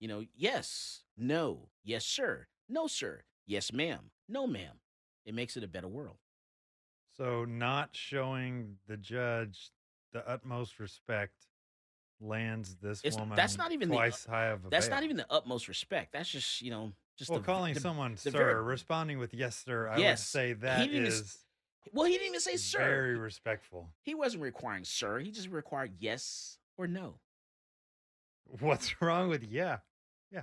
[0.00, 4.80] You know, yes, no, yes, sir, no, sir, yes, ma'am, no, ma'am.
[5.26, 6.16] It makes it a better world.
[7.16, 9.70] So not showing the judge
[10.12, 11.34] the utmost respect
[12.20, 14.96] lands this It's, woman that's not even twice the, high of a That's bail.
[14.96, 16.12] not even the utmost respect.
[16.12, 19.34] That's just you know just well, the, calling the- someone the sir, very- responding with
[19.34, 21.38] yes, sir, I Yes, would say that is.
[21.92, 22.78] well, he didn't even say sir.
[22.78, 23.90] very respectful.
[24.02, 25.18] He wasn't requiring sir.
[25.18, 27.16] He just required yes or no.
[28.60, 29.78] What's wrong with yeah?
[30.32, 30.42] Yeah.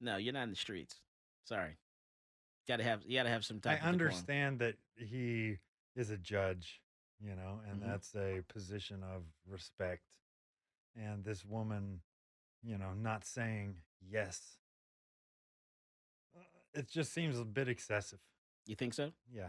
[0.00, 1.00] No, you're not in the streets.
[1.44, 1.76] Sorry.
[2.66, 3.72] Got to have you got to have some time.
[3.72, 3.92] I decorum.
[3.92, 5.58] understand that he
[5.96, 6.80] is a judge,
[7.20, 7.86] you know, and Mhm.
[7.86, 10.04] that's a position of respect.
[10.94, 12.02] And this woman,
[12.62, 14.58] you know, not saying yes,
[16.78, 18.20] it just seems a bit excessive.
[18.66, 19.10] You think so?
[19.32, 19.48] Yeah.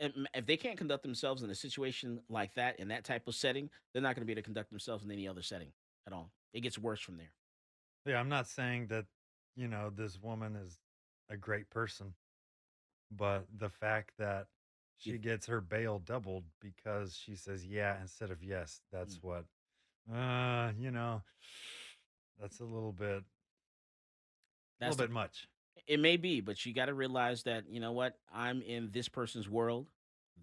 [0.00, 3.68] If they can't conduct themselves in a situation like that in that type of setting,
[3.92, 5.68] they're not going to be able to conduct themselves in any other setting
[6.06, 6.30] at all.
[6.54, 7.32] It gets worse from there.
[8.06, 9.04] Yeah, I'm not saying that,
[9.54, 10.78] you know, this woman is
[11.28, 12.14] a great person,
[13.10, 14.46] but the fact that
[14.96, 19.24] she gets her bail doubled because she says yeah instead of yes, that's Mm.
[19.24, 19.44] what,
[20.16, 21.22] uh, you know,
[22.40, 23.24] that's a little bit,
[24.80, 25.48] a little the- bit much.
[25.86, 28.16] It may be, but you got to realize that you know what?
[28.34, 29.86] I'm in this person's world.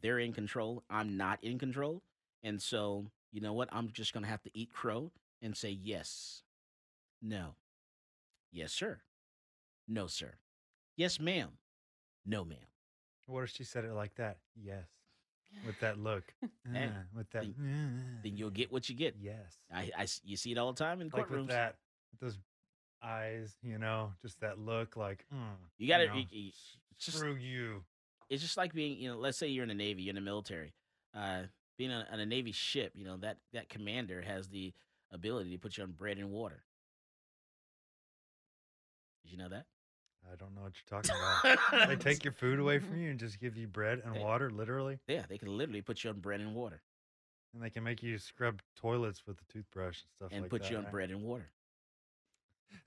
[0.02, 0.84] They're in control.
[0.90, 2.02] I'm not in control,
[2.44, 3.70] and so you know what?
[3.72, 6.44] I'm just gonna have to eat crow and say yes,
[7.22, 7.56] no,
[8.52, 9.00] yes, sir,
[9.88, 10.34] no, sir,
[10.96, 11.50] yes, ma'am,
[12.26, 12.58] no, ma'am.
[13.28, 14.38] What if she said it like that?
[14.56, 14.86] Yes.
[15.66, 16.24] With that look.
[16.44, 16.48] "Uh,"
[17.16, 17.44] with that.
[17.44, 19.16] then, then you'll get what you get.
[19.20, 19.58] Yes.
[19.74, 21.38] I, I you see it all the time in like courtrooms.
[21.42, 21.76] with that,
[22.12, 22.38] with those
[23.04, 25.38] eyes, you know, just that look like, mm,
[25.78, 26.08] You got to.
[26.08, 26.24] know,
[26.98, 27.84] just, screw you.
[28.30, 30.22] it's just like being, you know, let's say you're in the Navy, you're in the
[30.22, 30.74] military,
[31.16, 31.44] uh,
[31.78, 34.74] being on, on a Navy ship, you know, that that commander has the
[35.12, 36.64] ability to put you on bread and water.
[39.24, 39.66] Did you know that?
[40.32, 41.88] I don't know what you're talking about.
[41.90, 44.50] they take your food away from you and just give you bread and They- water,
[44.50, 45.00] literally.
[45.08, 46.82] Yeah, they can literally put you on bread and water
[47.54, 50.36] And they can make you scrub toilets with a toothbrush and stuff like that.
[50.36, 50.72] and like put that.
[50.72, 50.92] you on right?
[50.92, 51.50] bread and water.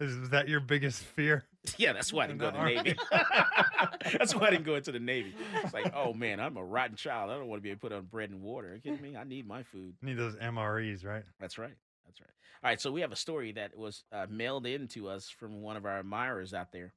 [0.01, 1.45] Is, that your biggest fear?
[1.79, 2.95] Yeah, that's why I didn't go to the Navy.
[4.19, 5.35] that's why I didn't go into the Navy.
[5.65, 7.29] It's like, oh man, I'm a rotten child.
[7.31, 8.71] I don't want to be put on bread and water.
[8.71, 9.17] Are you kidding me?
[9.17, 9.95] I need my food.
[10.01, 11.25] Need those MREs, right?
[11.41, 11.75] That's right.
[12.07, 12.31] That's right.
[12.63, 12.81] All right.
[12.81, 15.85] So we have a story that was uh, mailed in to us from one of
[15.85, 16.95] our admirers out there.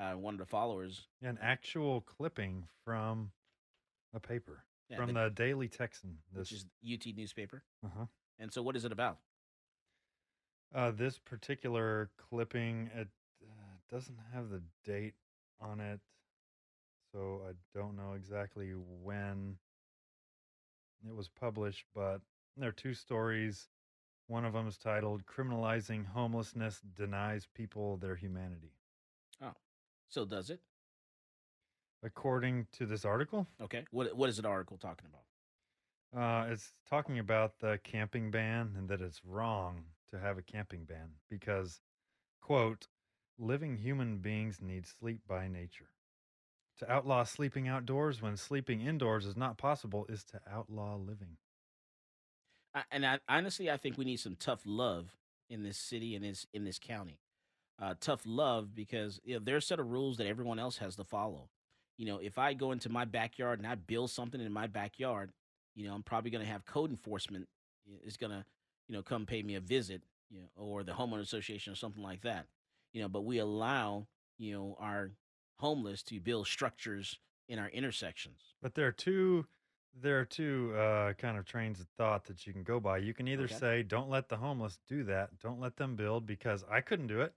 [0.00, 1.06] uh, one of the followers.
[1.22, 3.32] An actual clipping from
[4.14, 6.16] a paper Yeah, from the- the Daily Texan.
[6.32, 7.62] which This is UT newspaper.
[7.84, 8.06] uh-huh.
[8.38, 9.18] And so, what is it about?
[10.74, 13.08] Uh, this particular clipping, it
[13.42, 15.14] uh, doesn't have the date
[15.60, 16.00] on it,
[17.12, 19.56] so I don't know exactly when
[21.06, 21.84] it was published.
[21.94, 22.20] But
[22.56, 23.68] there are two stories.
[24.26, 28.72] One of them is titled "Criminalizing Homelessness Denies People Their Humanity."
[29.40, 29.54] Oh,
[30.08, 30.60] so does it?
[32.02, 33.84] According to this article, Okay.
[33.92, 35.22] What What is an article talking about?
[36.12, 39.84] Uh, it's talking about the camping ban and that it's wrong
[40.16, 41.80] to have a camping ban because,
[42.40, 42.88] quote,
[43.38, 45.90] living human beings need sleep by nature.
[46.78, 51.38] To outlaw sleeping outdoors when sleeping indoors is not possible is to outlaw living.
[52.74, 55.16] I, and I, honestly, I think we need some tough love
[55.48, 57.18] in this city and this in this county.
[57.80, 60.78] Uh, tough love because you know, there are a set of rules that everyone else
[60.78, 61.48] has to follow.
[61.96, 65.32] You know, if I go into my backyard and I build something in my backyard,
[65.74, 67.48] you know, I'm probably going to have code enforcement
[68.04, 68.44] is going to,
[68.88, 72.02] you know, come pay me a visit, you know, or the homeowner association or something
[72.02, 72.46] like that.
[72.92, 74.06] You know, but we allow,
[74.38, 75.12] you know, our
[75.58, 77.18] homeless to build structures
[77.48, 78.54] in our intersections.
[78.62, 79.46] But there are two
[79.98, 82.98] there are two uh, kind of trains of thought that you can go by.
[82.98, 83.56] You can either Okay.
[83.56, 85.38] say, "Don't let the homeless do that.
[85.38, 87.34] Don't let them build because I couldn't do it,"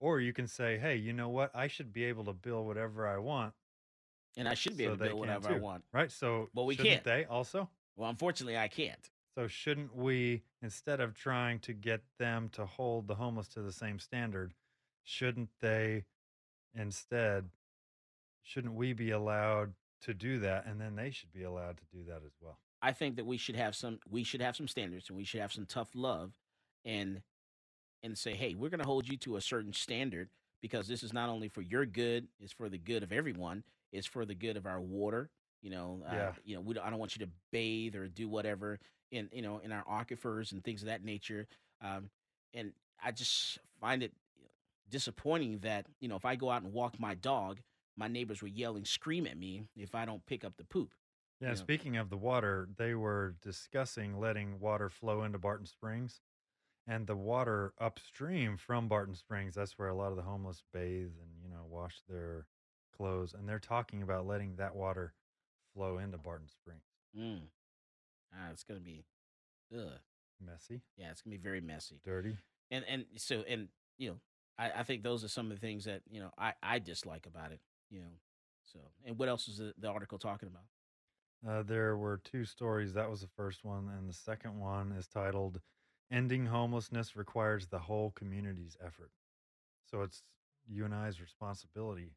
[0.00, 1.54] or you can say, "Hey, you know what?
[1.54, 3.54] I should be able to build whatever I want."
[4.36, 5.84] And I should be so able to build whatever I want.
[5.92, 6.10] Right?
[6.10, 7.04] So, But we can't.
[7.04, 7.68] They also.
[7.96, 9.10] Well, unfortunately, I can't.
[9.38, 13.70] So shouldn't we, instead of trying to get them to hold the homeless to the
[13.70, 14.52] same standard,
[15.04, 16.06] shouldn't they
[16.74, 17.50] instead?
[18.42, 22.02] Shouldn't we be allowed to do that, and then they should be allowed to do
[22.08, 22.58] that as well?
[22.82, 25.40] I think that we should have some we should have some standards and we should
[25.40, 26.32] have some tough love
[26.84, 27.22] and
[28.02, 31.12] and say, hey, we're going to hold you to a certain standard because this is
[31.12, 34.56] not only for your good, it's for the good of everyone, it's for the good
[34.56, 35.30] of our water.
[35.62, 38.28] You know, uh, you know, we don't, I don't want you to bathe or do
[38.28, 38.78] whatever
[39.10, 41.46] in you know in our aquifers and things of that nature.
[41.82, 42.10] Um,
[42.54, 44.12] and I just find it
[44.88, 47.60] disappointing that you know if I go out and walk my dog,
[47.96, 50.92] my neighbors will yell and scream at me if I don't pick up the poop.
[51.40, 51.48] Yeah.
[51.48, 51.54] Yeah.
[51.54, 56.20] Speaking of the water, they were discussing letting water flow into Barton Springs,
[56.86, 59.54] and the water upstream from Barton Springs.
[59.54, 62.46] That's where a lot of the homeless bathe and you know wash their
[62.96, 65.14] clothes, and they're talking about letting that water
[65.78, 66.82] flow into Barton Springs.
[67.16, 67.42] Mm.
[68.34, 69.04] Ah, it's gonna be,
[69.74, 69.92] ugh.
[70.44, 72.00] Messy, Yeah, it's gonna be very messy.
[72.04, 72.36] dirty.
[72.70, 74.16] And and so and you know,
[74.58, 77.26] I, I think those are some of the things that you know I I dislike
[77.26, 77.60] about it.
[77.90, 78.12] You know,
[78.64, 80.62] so and what else is the, the article talking about?
[81.48, 82.92] Uh, there were two stories.
[82.94, 85.60] That was the first one, and the second one is titled
[86.10, 89.10] "Ending Homelessness Requires the Whole Community's Effort."
[89.90, 90.22] So it's
[90.68, 92.12] you and I's responsibility.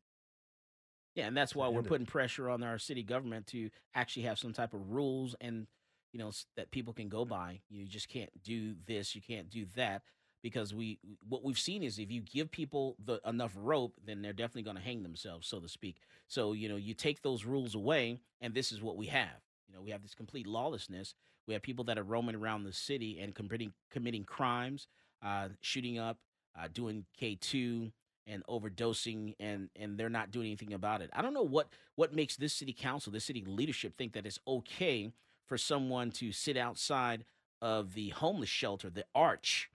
[1.16, 4.54] Yeah, and that's why we're putting pressure on our city government to actually have some
[4.54, 5.68] type of rules and
[6.14, 7.62] you know that people can go by.
[7.70, 10.04] You just can't do this, you can't do that
[10.42, 14.34] because we what we've seen is if you give people the enough rope, then they're
[14.34, 15.98] definitely going to hang themselves, so to speak.
[16.28, 19.42] So you know you take those rules away, and this is what we have.
[19.68, 21.14] You know we have this complete lawlessness.
[21.48, 24.88] We have people that are roaming around the city and committing committing crimes,
[25.24, 26.18] uh, shooting up,
[26.58, 27.92] uh, doing K two
[28.28, 31.10] and overdosing and and they're not doing anything about it.
[31.14, 34.40] I don't know what what makes this city council, this city leadership think that it's
[34.48, 35.12] okay
[35.46, 37.26] for someone to sit outside
[37.62, 39.70] of the homeless shelter, the arch,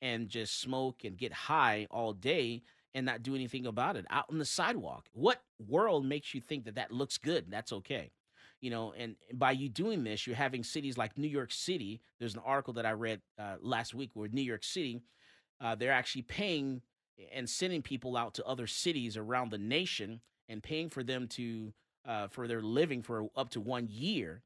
[0.00, 2.62] and just smoke and get high all day
[2.94, 5.06] and not do anything about it out on the sidewalk.
[5.12, 8.10] What world makes you think that that looks good and that's okay?
[8.60, 12.00] You know, and by you doing this, you're having cities like New York City.
[12.18, 15.00] There's an article that I read uh, last week where New York City,
[15.60, 16.82] uh, they're actually paying
[17.32, 21.72] and sending people out to other cities around the nation and paying for them to
[22.06, 24.42] uh, for their living for up to one year.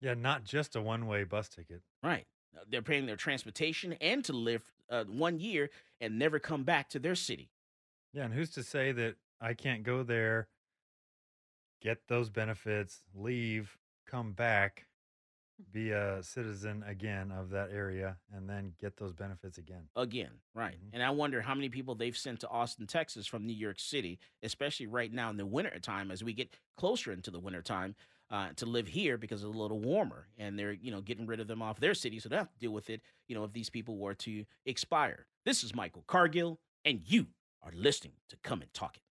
[0.00, 1.80] Yeah, not just a one-way bus ticket.
[2.02, 2.26] Right.
[2.56, 6.90] Uh, They're paying their transportation and to live uh, one year and never come back
[6.90, 7.50] to their city.
[8.12, 10.48] Yeah, and who's to say that I can't go there,
[11.80, 14.87] get those benefits, leave, come back,
[15.72, 19.88] be a citizen again of that area, and then get those benefits again?
[19.96, 20.76] again, right?
[20.92, 24.18] And I wonder how many people they've sent to Austin, Texas from New York City,
[24.42, 27.94] especially right now in the winter time as we get closer into the winter time
[28.30, 31.40] uh, to live here because it's a little warmer and they're, you know, getting rid
[31.40, 33.52] of them off their city so they have to deal with it, you know, if
[33.52, 35.26] these people were to expire.
[35.44, 37.26] This is Michael Cargill, and you
[37.62, 39.02] are listening to Come and Talk It.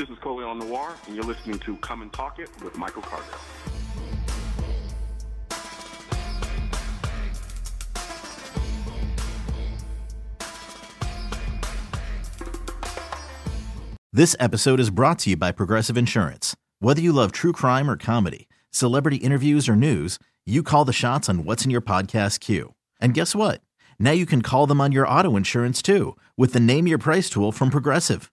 [0.00, 3.34] This is Colion Noir, and you're listening to Come and Talk It with Michael Cargill.
[14.10, 16.56] This episode is brought to you by Progressive Insurance.
[16.78, 21.28] Whether you love true crime or comedy, celebrity interviews or news, you call the shots
[21.28, 22.72] on what's in your podcast queue.
[23.02, 23.60] And guess what?
[23.98, 27.28] Now you can call them on your auto insurance too with the Name Your Price
[27.28, 28.32] tool from Progressive.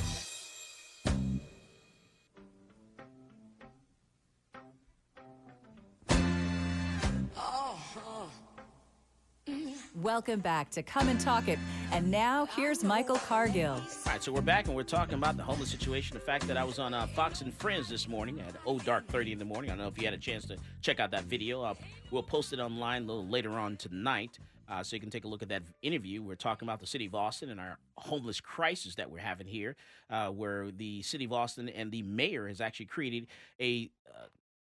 [10.01, 11.59] Welcome back to Come and Talk It.
[11.91, 13.73] And now here's Michael Cargill.
[13.73, 16.15] All right, so we're back and we're talking about the homeless situation.
[16.15, 19.05] The fact that I was on uh, Fox and Friends this morning at oh dark
[19.05, 19.69] 30 in the morning.
[19.69, 21.61] I don't know if you had a chance to check out that video.
[21.61, 21.75] Uh,
[22.09, 24.39] we'll post it online a little later on tonight.
[24.67, 26.23] Uh, so you can take a look at that interview.
[26.23, 29.75] We're talking about the city of Austin and our homeless crisis that we're having here,
[30.09, 33.27] uh, where the city of Austin and the mayor has actually created
[33.59, 34.25] a uh,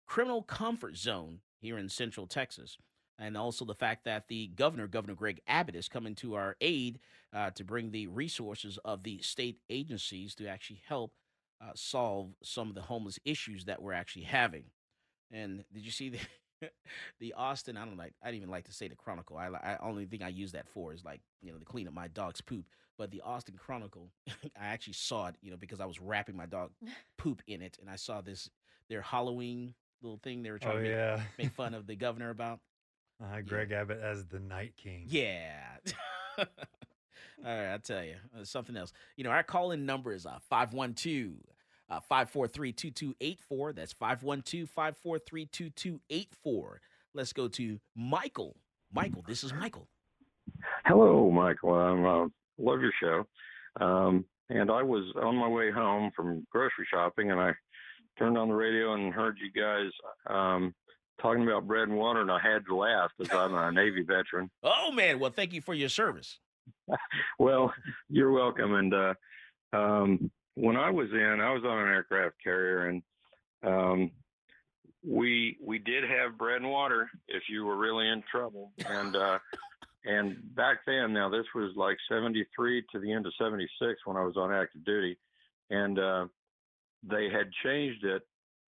[0.06, 2.78] criminal comfort zone here in central Texas
[3.22, 7.00] and also the fact that the governor, Governor Greg Abbott, is coming to our aid
[7.34, 11.14] uh, to bring the resources of the state agencies to actually help
[11.62, 14.66] uh, solve some of the homeless issues that we're actually having.
[15.32, 16.20] And did you see the
[17.20, 17.78] the Austin?
[17.78, 18.14] I don't like.
[18.24, 19.38] I don't even like to say the Chronicle.
[19.38, 21.94] I, I only thing I use that for is like you know to clean up
[21.94, 22.66] my dog's poop.
[22.98, 24.12] But the Austin Chronicle,
[24.60, 26.72] I actually saw it, you know, because I was wrapping my dog
[27.18, 28.50] poop in it, and I saw this
[28.90, 31.22] their Halloween little thing they were trying Oh, to make, yeah.
[31.38, 32.60] make fun of the governor about.
[33.22, 35.04] Uh, Greg Abbott as the Night King.
[35.08, 35.78] Yeah.
[36.40, 36.46] All
[37.44, 38.94] right, I tell you, uh, something else.
[39.16, 41.34] You know, our call in number is uh, 512
[41.90, 43.74] uh, 543 2284.
[43.74, 46.82] That's 512 543 2284.
[47.14, 48.56] Let's go to Michael.
[48.94, 49.88] Michael, this is Michael.
[50.86, 51.74] Hello, Michael.
[51.74, 53.26] I uh, love your show.
[53.84, 57.52] Um, and I was on my way home from grocery shopping, and I
[58.18, 59.90] turned on the radio and heard you guys
[60.28, 60.74] um,
[61.22, 64.50] talking about bread and water, and I had to laugh because I'm a Navy veteran.
[64.64, 65.20] Oh, man.
[65.20, 66.40] Well, thank you for your service.
[67.40, 67.74] well,
[68.10, 68.74] you're welcome.
[68.74, 69.14] And uh,
[69.74, 73.04] um, when I was in, I was on an aircraft carrier, and
[73.64, 74.12] um,
[75.06, 78.72] we we did have bread and water if you were really in trouble.
[78.88, 79.40] And uh,
[80.06, 84.24] and back then, now this was like '73 to the end of '76 when I
[84.24, 85.18] was on active duty,
[85.70, 86.26] and uh,
[87.04, 88.24] they had changed it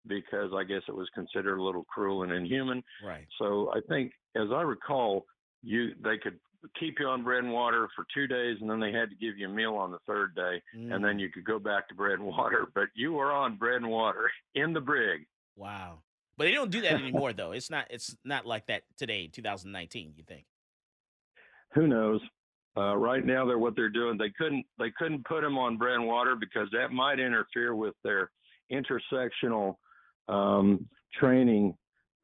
[0.07, 2.83] because I guess it was considered a little cruel and inhuman.
[3.05, 3.27] Right.
[3.39, 5.27] So I think, as I recall,
[5.63, 6.39] you they could
[6.79, 9.39] keep you on bread and water for two days, and then they had to give
[9.39, 12.19] you a meal on the third day, and then you could go back to bread
[12.19, 12.69] and water.
[12.75, 15.27] But you were on bread and water in the brig.
[15.57, 16.01] Wow.
[16.37, 17.53] But they don't do that anymore, though.
[17.53, 17.87] It's not.
[17.91, 20.15] It's not like that today, 2019.
[20.17, 20.47] You think?
[21.75, 22.21] Who knows?
[22.77, 24.17] Uh, right now, they're what they're doing.
[24.17, 27.95] They couldn't they couldn't put them on bread and water because that might interfere with
[28.05, 28.31] their
[28.73, 29.75] intersectional
[30.29, 30.87] um,
[31.19, 31.75] training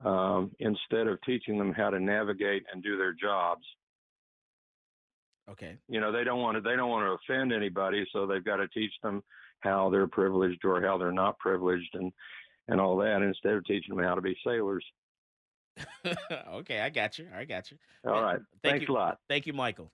[0.05, 3.65] um, instead of teaching them how to navigate and do their jobs.
[5.51, 5.79] Okay.
[5.89, 8.57] You know, they don't want to they don't want to offend anybody, so they've got
[8.57, 9.23] to teach them
[9.61, 12.13] how they're privileged or how they're not privileged and
[12.69, 14.85] and all that instead of teaching them how to be sailors.
[16.55, 17.29] okay, I got you.
[17.35, 17.79] I got you.
[18.05, 18.33] All Uh.
[18.33, 18.95] Thank Thanks you.
[18.95, 19.19] a lot.
[19.29, 19.93] Thank you, Michael.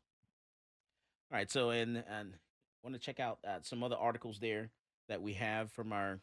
[1.30, 1.50] All right.
[1.50, 2.34] So, and and
[2.82, 4.70] want to check out uh, some other articles there
[5.08, 6.20] that we have from our.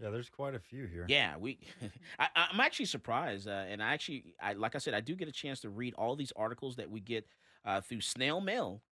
[0.00, 1.06] Yeah, there's quite a few here.
[1.08, 1.58] Yeah, we.
[2.18, 5.28] I, I'm actually surprised, uh, and I actually, I like I said, I do get
[5.28, 7.26] a chance to read all these articles that we get
[7.64, 8.82] uh, through snail mail,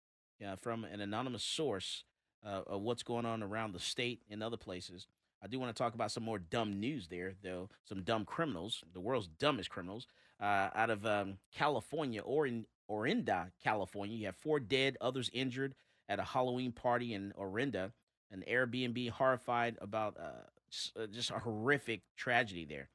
[0.44, 2.04] uh, from an anonymous source
[2.44, 5.06] uh, of what's going on around the state and other places.
[5.42, 7.68] I do want to talk about some more dumb news there, though.
[7.84, 10.06] Some dumb criminals, the world's dumbest criminals,
[10.40, 14.16] uh, out of um, California, Orin, Orinda, California.
[14.16, 15.74] You have four dead, others injured
[16.08, 17.92] at a Halloween party in Orinda.
[18.30, 22.88] An Airbnb horrified about uh, just, uh, a horrific tragedy there.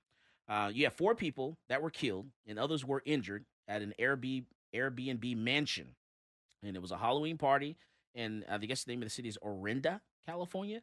[0.48, 4.46] Uh, you have four people that were killed and others were injured at an Airbnb,
[4.76, 5.96] Airbnb mansion.
[6.64, 7.78] And it was a Halloween party.
[8.14, 10.82] And I guess the name of the city is Orinda, California.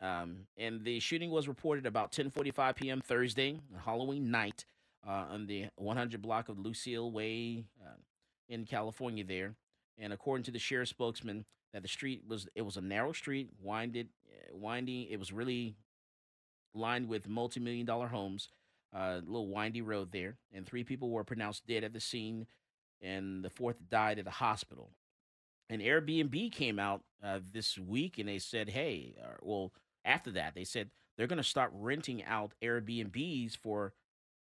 [0.00, 3.00] Um, and the shooting was reported about 10:45 p.m.
[3.00, 4.64] Thursday, Halloween night,
[5.06, 7.96] uh, on the 100 block of Lucille Way uh,
[8.48, 9.24] in California.
[9.24, 9.54] There,
[9.98, 13.50] and according to the sheriff's spokesman, that the street was it was a narrow street,
[13.62, 15.06] winded, uh, winding.
[15.08, 15.76] It was really
[16.74, 18.48] lined with multi-million dollar homes.
[18.92, 22.46] A little windy road there, and three people were pronounced dead at the scene,
[23.02, 24.90] and the fourth died at a hospital.
[25.68, 29.72] And Airbnb came out uh, this week, and they said, "Hey, uh, well."
[30.06, 33.94] After that, they said they're going to start renting out Airbnbs for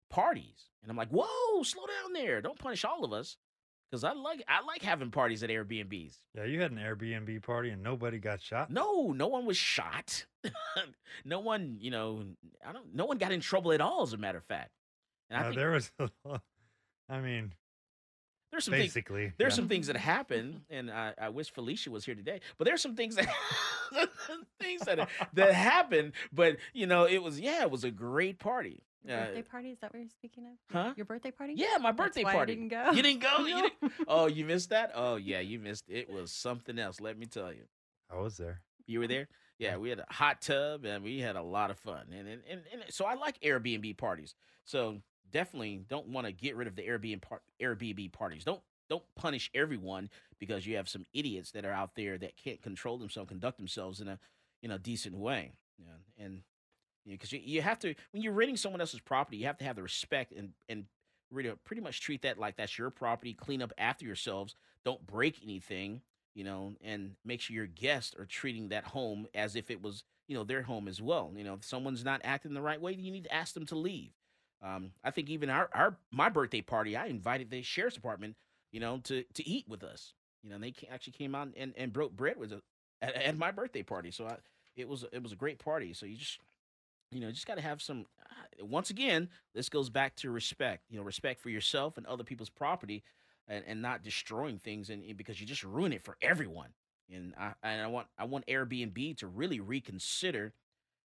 [0.10, 0.70] parties.
[0.82, 2.42] And I'm like, whoa, slow down there.
[2.42, 3.38] Don't punish all of us.
[3.94, 6.18] Because I like I like having parties at Airbnbs.
[6.36, 8.72] Yeah, you had an Airbnb party and nobody got shot.
[8.72, 10.26] No, no one was shot.
[11.26, 12.24] no one, you know,
[12.68, 12.96] I don't.
[12.96, 14.02] No one got in trouble at all.
[14.02, 14.72] As a matter of fact,
[15.30, 16.10] and I Uh, think there was, a
[17.08, 17.54] I mean,
[18.50, 19.58] there's some things, basically, there's yeah.
[19.58, 22.42] some things that happen, and I, I wish Felicia was here today.
[22.58, 23.28] But there's some things that
[24.60, 26.14] things that that happened.
[26.32, 28.86] But you know, it was yeah, it was a great party.
[29.06, 29.70] Your birthday party?
[29.72, 30.52] Is that what you're speaking of?
[30.72, 30.94] Huh?
[30.96, 31.54] Your birthday party?
[31.58, 32.54] Yeah, my That's birthday why party.
[32.54, 32.92] I didn't go.
[32.92, 33.38] You didn't go?
[33.46, 33.62] You No.
[33.62, 34.92] didn't- Oh, you missed that?
[34.96, 35.86] Oh yeah, you missed.
[35.90, 37.00] It was something else.
[37.02, 37.64] Let me tell you.
[38.12, 38.62] I was there.
[38.86, 39.28] You were there?
[39.60, 42.08] Yeah, we had a hot tub and we had a lot of fun.
[42.12, 44.36] And and, and, and so I like Airbnb parties.
[44.66, 44.98] So
[45.32, 48.44] definitely don't want to get rid of the Airbnb par- Airbnb parties.
[48.44, 52.62] Don't don't punish everyone because you have some idiots that are out there that can't
[52.62, 54.20] control themselves, conduct themselves in a
[54.62, 55.54] in a decent way.
[55.80, 56.42] Yeah, and
[57.08, 59.76] because you, you have to when you're renting someone else's property, you have to have
[59.76, 60.86] the respect and and
[61.32, 63.34] really pretty much treat that like that's your property.
[63.34, 64.56] Clean up after yourselves.
[64.86, 66.02] Don't break anything
[66.36, 70.04] you know, and make sure your guests are treating that home as if it was,
[70.28, 71.32] you know, their home as well.
[71.36, 73.76] You know, if someone's not acting the right way, you need to ask them to
[73.76, 74.12] leave.
[74.62, 78.36] Um, I think even our, our my birthday party, I invited the sheriff's department,
[78.72, 80.14] you know, to to eat with us.
[80.42, 82.62] You know, they actually came out and, and broke bread with us
[83.02, 84.12] at, at my birthday party.
[84.12, 84.38] So I,
[84.76, 85.94] it was it was a great party.
[85.94, 86.40] So you just
[87.14, 88.06] you know, just got to have some.
[88.20, 90.84] Uh, once again, this goes back to respect.
[90.90, 93.04] You know, respect for yourself and other people's property,
[93.48, 96.70] and, and not destroying things, and because you just ruin it for everyone.
[97.14, 100.54] And I and I want I want Airbnb to really reconsider,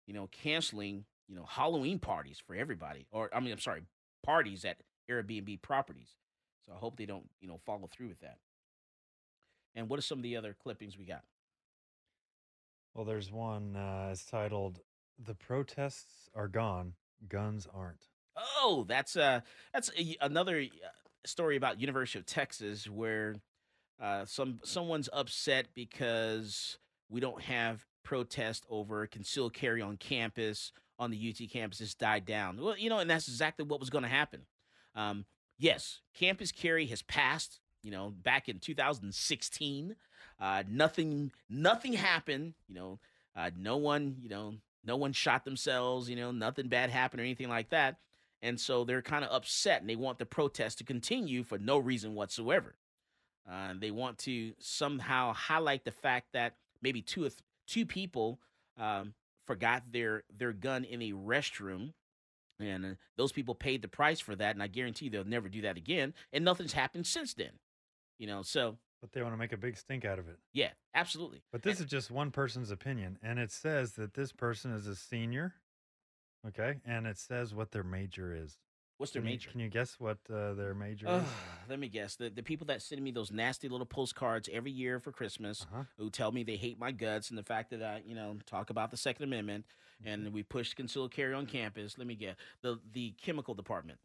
[0.05, 3.81] you know, canceling you know Halloween parties for everybody, or I mean, I'm sorry,
[4.23, 4.77] parties at
[5.09, 6.15] Airbnb properties.
[6.65, 8.37] So I hope they don't you know follow through with that.
[9.75, 11.23] And what are some of the other clippings we got?
[12.93, 13.75] Well, there's one.
[13.75, 14.79] Uh, it's titled
[15.23, 16.93] "The Protests Are Gone,
[17.27, 19.41] Guns Aren't." Oh, that's uh
[19.73, 20.87] that's a, another uh,
[21.25, 23.35] story about University of Texas where
[23.99, 26.77] uh, some someone's upset because
[27.09, 32.25] we don't have protest over concealed carry on campus on the UT campus has died
[32.25, 32.61] down.
[32.61, 34.45] Well, you know, and that's exactly what was going to happen.
[34.95, 35.25] Um,
[35.57, 37.59] yes, campus carry has passed.
[37.83, 39.95] You know, back in 2016,
[40.39, 42.53] uh, nothing nothing happened.
[42.67, 42.99] You know,
[43.35, 44.55] uh, no one you know
[44.87, 46.09] no one shot themselves.
[46.09, 47.97] You know, nothing bad happened or anything like that.
[48.41, 51.77] And so they're kind of upset and they want the protest to continue for no
[51.77, 52.75] reason whatsoever.
[53.49, 58.39] Uh, they want to somehow highlight the fact that maybe two or th- two people
[58.77, 59.13] um,
[59.45, 61.93] forgot their their gun in a restroom,
[62.59, 64.53] and uh, those people paid the price for that.
[64.55, 66.13] And I guarantee they'll never do that again.
[66.33, 67.51] And nothing's happened since then.
[68.19, 70.37] You know, so But they want to make a big stink out of it.
[70.53, 71.43] yeah, absolutely.
[71.51, 74.95] But this is just one person's opinion, and it says that this person is a
[74.95, 75.53] senior.
[76.47, 78.57] Okay, and it says what their major is.
[78.97, 79.51] What's their Can you- major?
[79.51, 81.27] Can you guess what uh, their major Ugh, is?
[81.69, 82.15] let me guess.
[82.15, 85.83] The the people that send me those nasty little postcards every year for Christmas, Uh-huh.
[85.97, 88.69] who tell me they hate my guts and the fact that I, you know, talk
[88.71, 89.65] about the Second Amendment
[90.01, 90.09] Mm-hmm.
[90.25, 91.97] and we push concealed carry on campus.
[91.97, 92.35] Let me guess.
[92.61, 93.97] The the chemical department,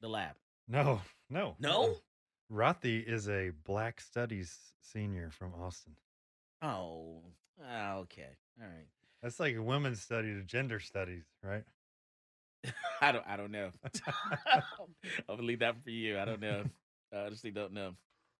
[0.00, 0.36] the lab.
[0.68, 1.96] No, no, No?
[2.50, 5.94] Rothy is a Black Studies senior from Austin.
[6.62, 7.22] Oh,
[7.64, 8.86] ah, okay, all right.
[9.22, 11.64] That's like women's study to gender studies, right?
[13.00, 13.70] I don't I don't know.
[15.28, 16.18] I'll leave that for you.
[16.18, 16.64] I don't know.
[17.12, 17.94] I honestly don't know.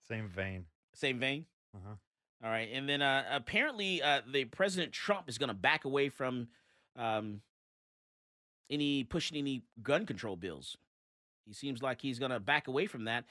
[0.08, 0.64] Same vein.
[0.94, 1.46] Same vein.
[1.74, 1.94] Uh-huh.
[2.42, 6.08] All right, and then uh, apparently, uh, the President Trump is going to back away
[6.08, 6.48] from
[6.96, 7.42] um,
[8.70, 10.76] any pushing any gun control bills.
[11.46, 13.24] He seems like he's going to back away from that,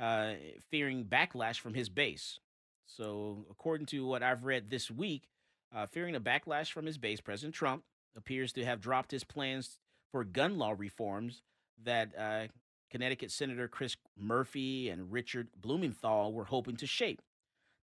[0.00, 0.34] uh,
[0.70, 2.38] fearing backlash from his base.
[2.86, 5.28] So, according to what I've read this week,
[5.74, 7.82] uh, fearing a backlash from his base, President Trump
[8.16, 9.78] appears to have dropped his plans
[10.12, 11.42] for gun law reforms
[11.82, 12.46] that uh,
[12.90, 17.20] Connecticut Senator Chris Murphy and Richard Blumenthal were hoping to shape.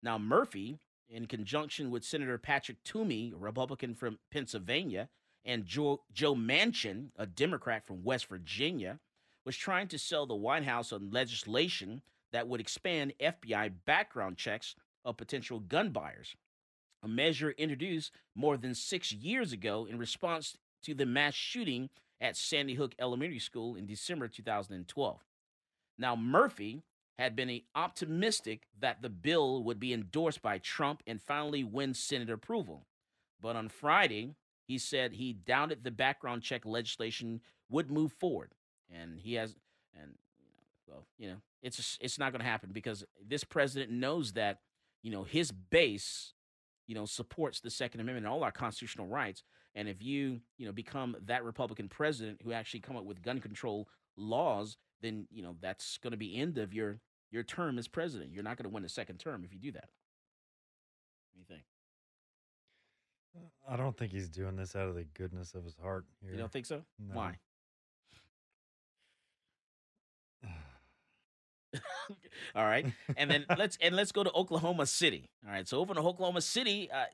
[0.02, 5.10] Now, Murphy, in conjunction with Senator Patrick Toomey, a Republican from Pennsylvania,
[5.46, 9.00] and Joe, Joe Manchin, a Democrat from West Virginia,
[9.46, 14.76] was trying to sell the White House on legislation that would expand FBI background checks
[15.06, 16.36] of potential gun buyers,
[17.04, 21.90] a measure introduced more than six years ago in response to the mass shooting
[22.22, 25.20] at Sandy Hook Elementary School in December 2012.
[25.98, 26.84] Now, Murphy
[27.20, 32.30] had been optimistic that the bill would be endorsed by Trump and finally win Senate
[32.30, 32.86] approval.
[33.40, 34.36] But on Friday,
[34.68, 38.52] he said he doubted the background check legislation would move forward.
[38.92, 39.56] And he has,
[39.94, 43.44] and you know, well, you know, it's just, it's not going to happen because this
[43.44, 44.60] president knows that,
[45.02, 46.34] you know, his base,
[46.88, 49.44] you know, supports the Second Amendment and all our constitutional rights.
[49.76, 53.40] And if you, you know, become that Republican president who actually come up with gun
[53.40, 57.00] control laws, then you know that's going to be end of your
[57.32, 58.32] your term as president.
[58.32, 59.90] You're not going to win a second term if you do that.
[61.34, 61.64] What do you think?
[63.36, 66.06] Uh, I don't think he's doing this out of the goodness of his heart.
[66.22, 66.32] Here.
[66.32, 66.84] You don't think so?
[67.00, 67.16] No.
[67.16, 67.38] Why?
[72.56, 72.86] All right,
[73.18, 75.30] and then let's and let's go to Oklahoma City.
[75.46, 77.06] All right, so over in Oklahoma City, uh,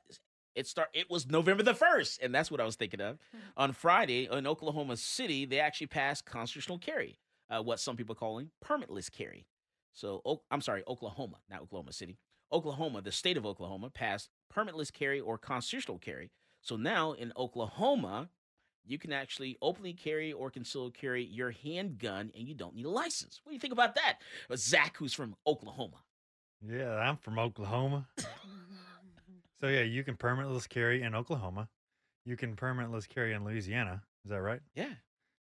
[0.54, 3.18] it start it was November the first, and that's what I was thinking of.
[3.56, 7.18] On Friday in Oklahoma City, they actually passed constitutional carry,
[7.48, 9.46] uh, what some people are calling permitless carry.
[9.92, 12.18] So O- I'm sorry, Oklahoma, not Oklahoma City.
[12.52, 16.30] Oklahoma, the state of Oklahoma, passed permitless carry or constitutional carry.
[16.62, 18.28] So now in Oklahoma,
[18.86, 22.90] you can actually openly carry or conceal carry your handgun, and you don't need a
[22.90, 23.40] license.
[23.44, 24.18] What do you think about that,
[24.50, 25.98] Uh, Zach, who's from Oklahoma?
[26.66, 28.06] Yeah, I'm from Oklahoma.
[29.60, 31.68] so yeah, you can permitless carry in Oklahoma.
[32.24, 34.02] You can permitless carry in Louisiana.
[34.24, 34.60] Is that right?
[34.74, 34.92] Yeah.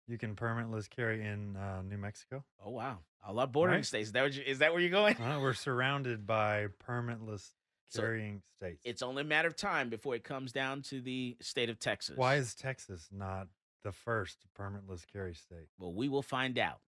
[0.07, 2.43] You can permitless carry in uh, New Mexico.
[2.63, 3.85] Oh wow, a lot of bordering Right.
[3.85, 4.07] states.
[4.07, 5.17] Is that, what you, is that where you're going?
[5.21, 7.51] Uh, we're surrounded by permitless
[7.89, 8.81] So, carrying states.
[8.83, 12.17] It's only a matter of time before it comes down to the state of Texas.
[12.17, 13.47] Why is Texas not
[13.83, 15.67] the first permitless carry state?
[15.79, 16.79] Well, we will find out.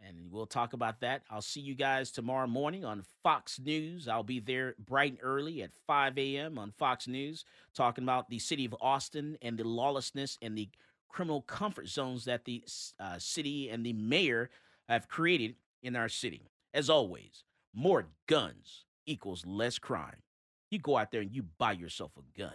[0.00, 1.22] And we'll talk about that.
[1.28, 4.06] I'll see you guys tomorrow morning on Fox News.
[4.06, 6.56] I'll be there bright and early at 5 a.m.
[6.56, 7.44] on Fox News,
[7.74, 10.68] talking about the city of Austin and the lawlessness and the
[11.08, 12.62] criminal comfort zones that the
[13.00, 14.50] uh, city and the mayor
[14.88, 16.48] have created in our city.
[16.72, 17.42] As always,
[17.74, 20.22] more guns equals less crime.
[20.70, 22.54] You go out there and you buy yourself a gun.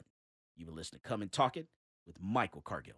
[0.55, 1.67] You've been listening to Come and Talk It
[2.05, 2.97] with Michael Cargill.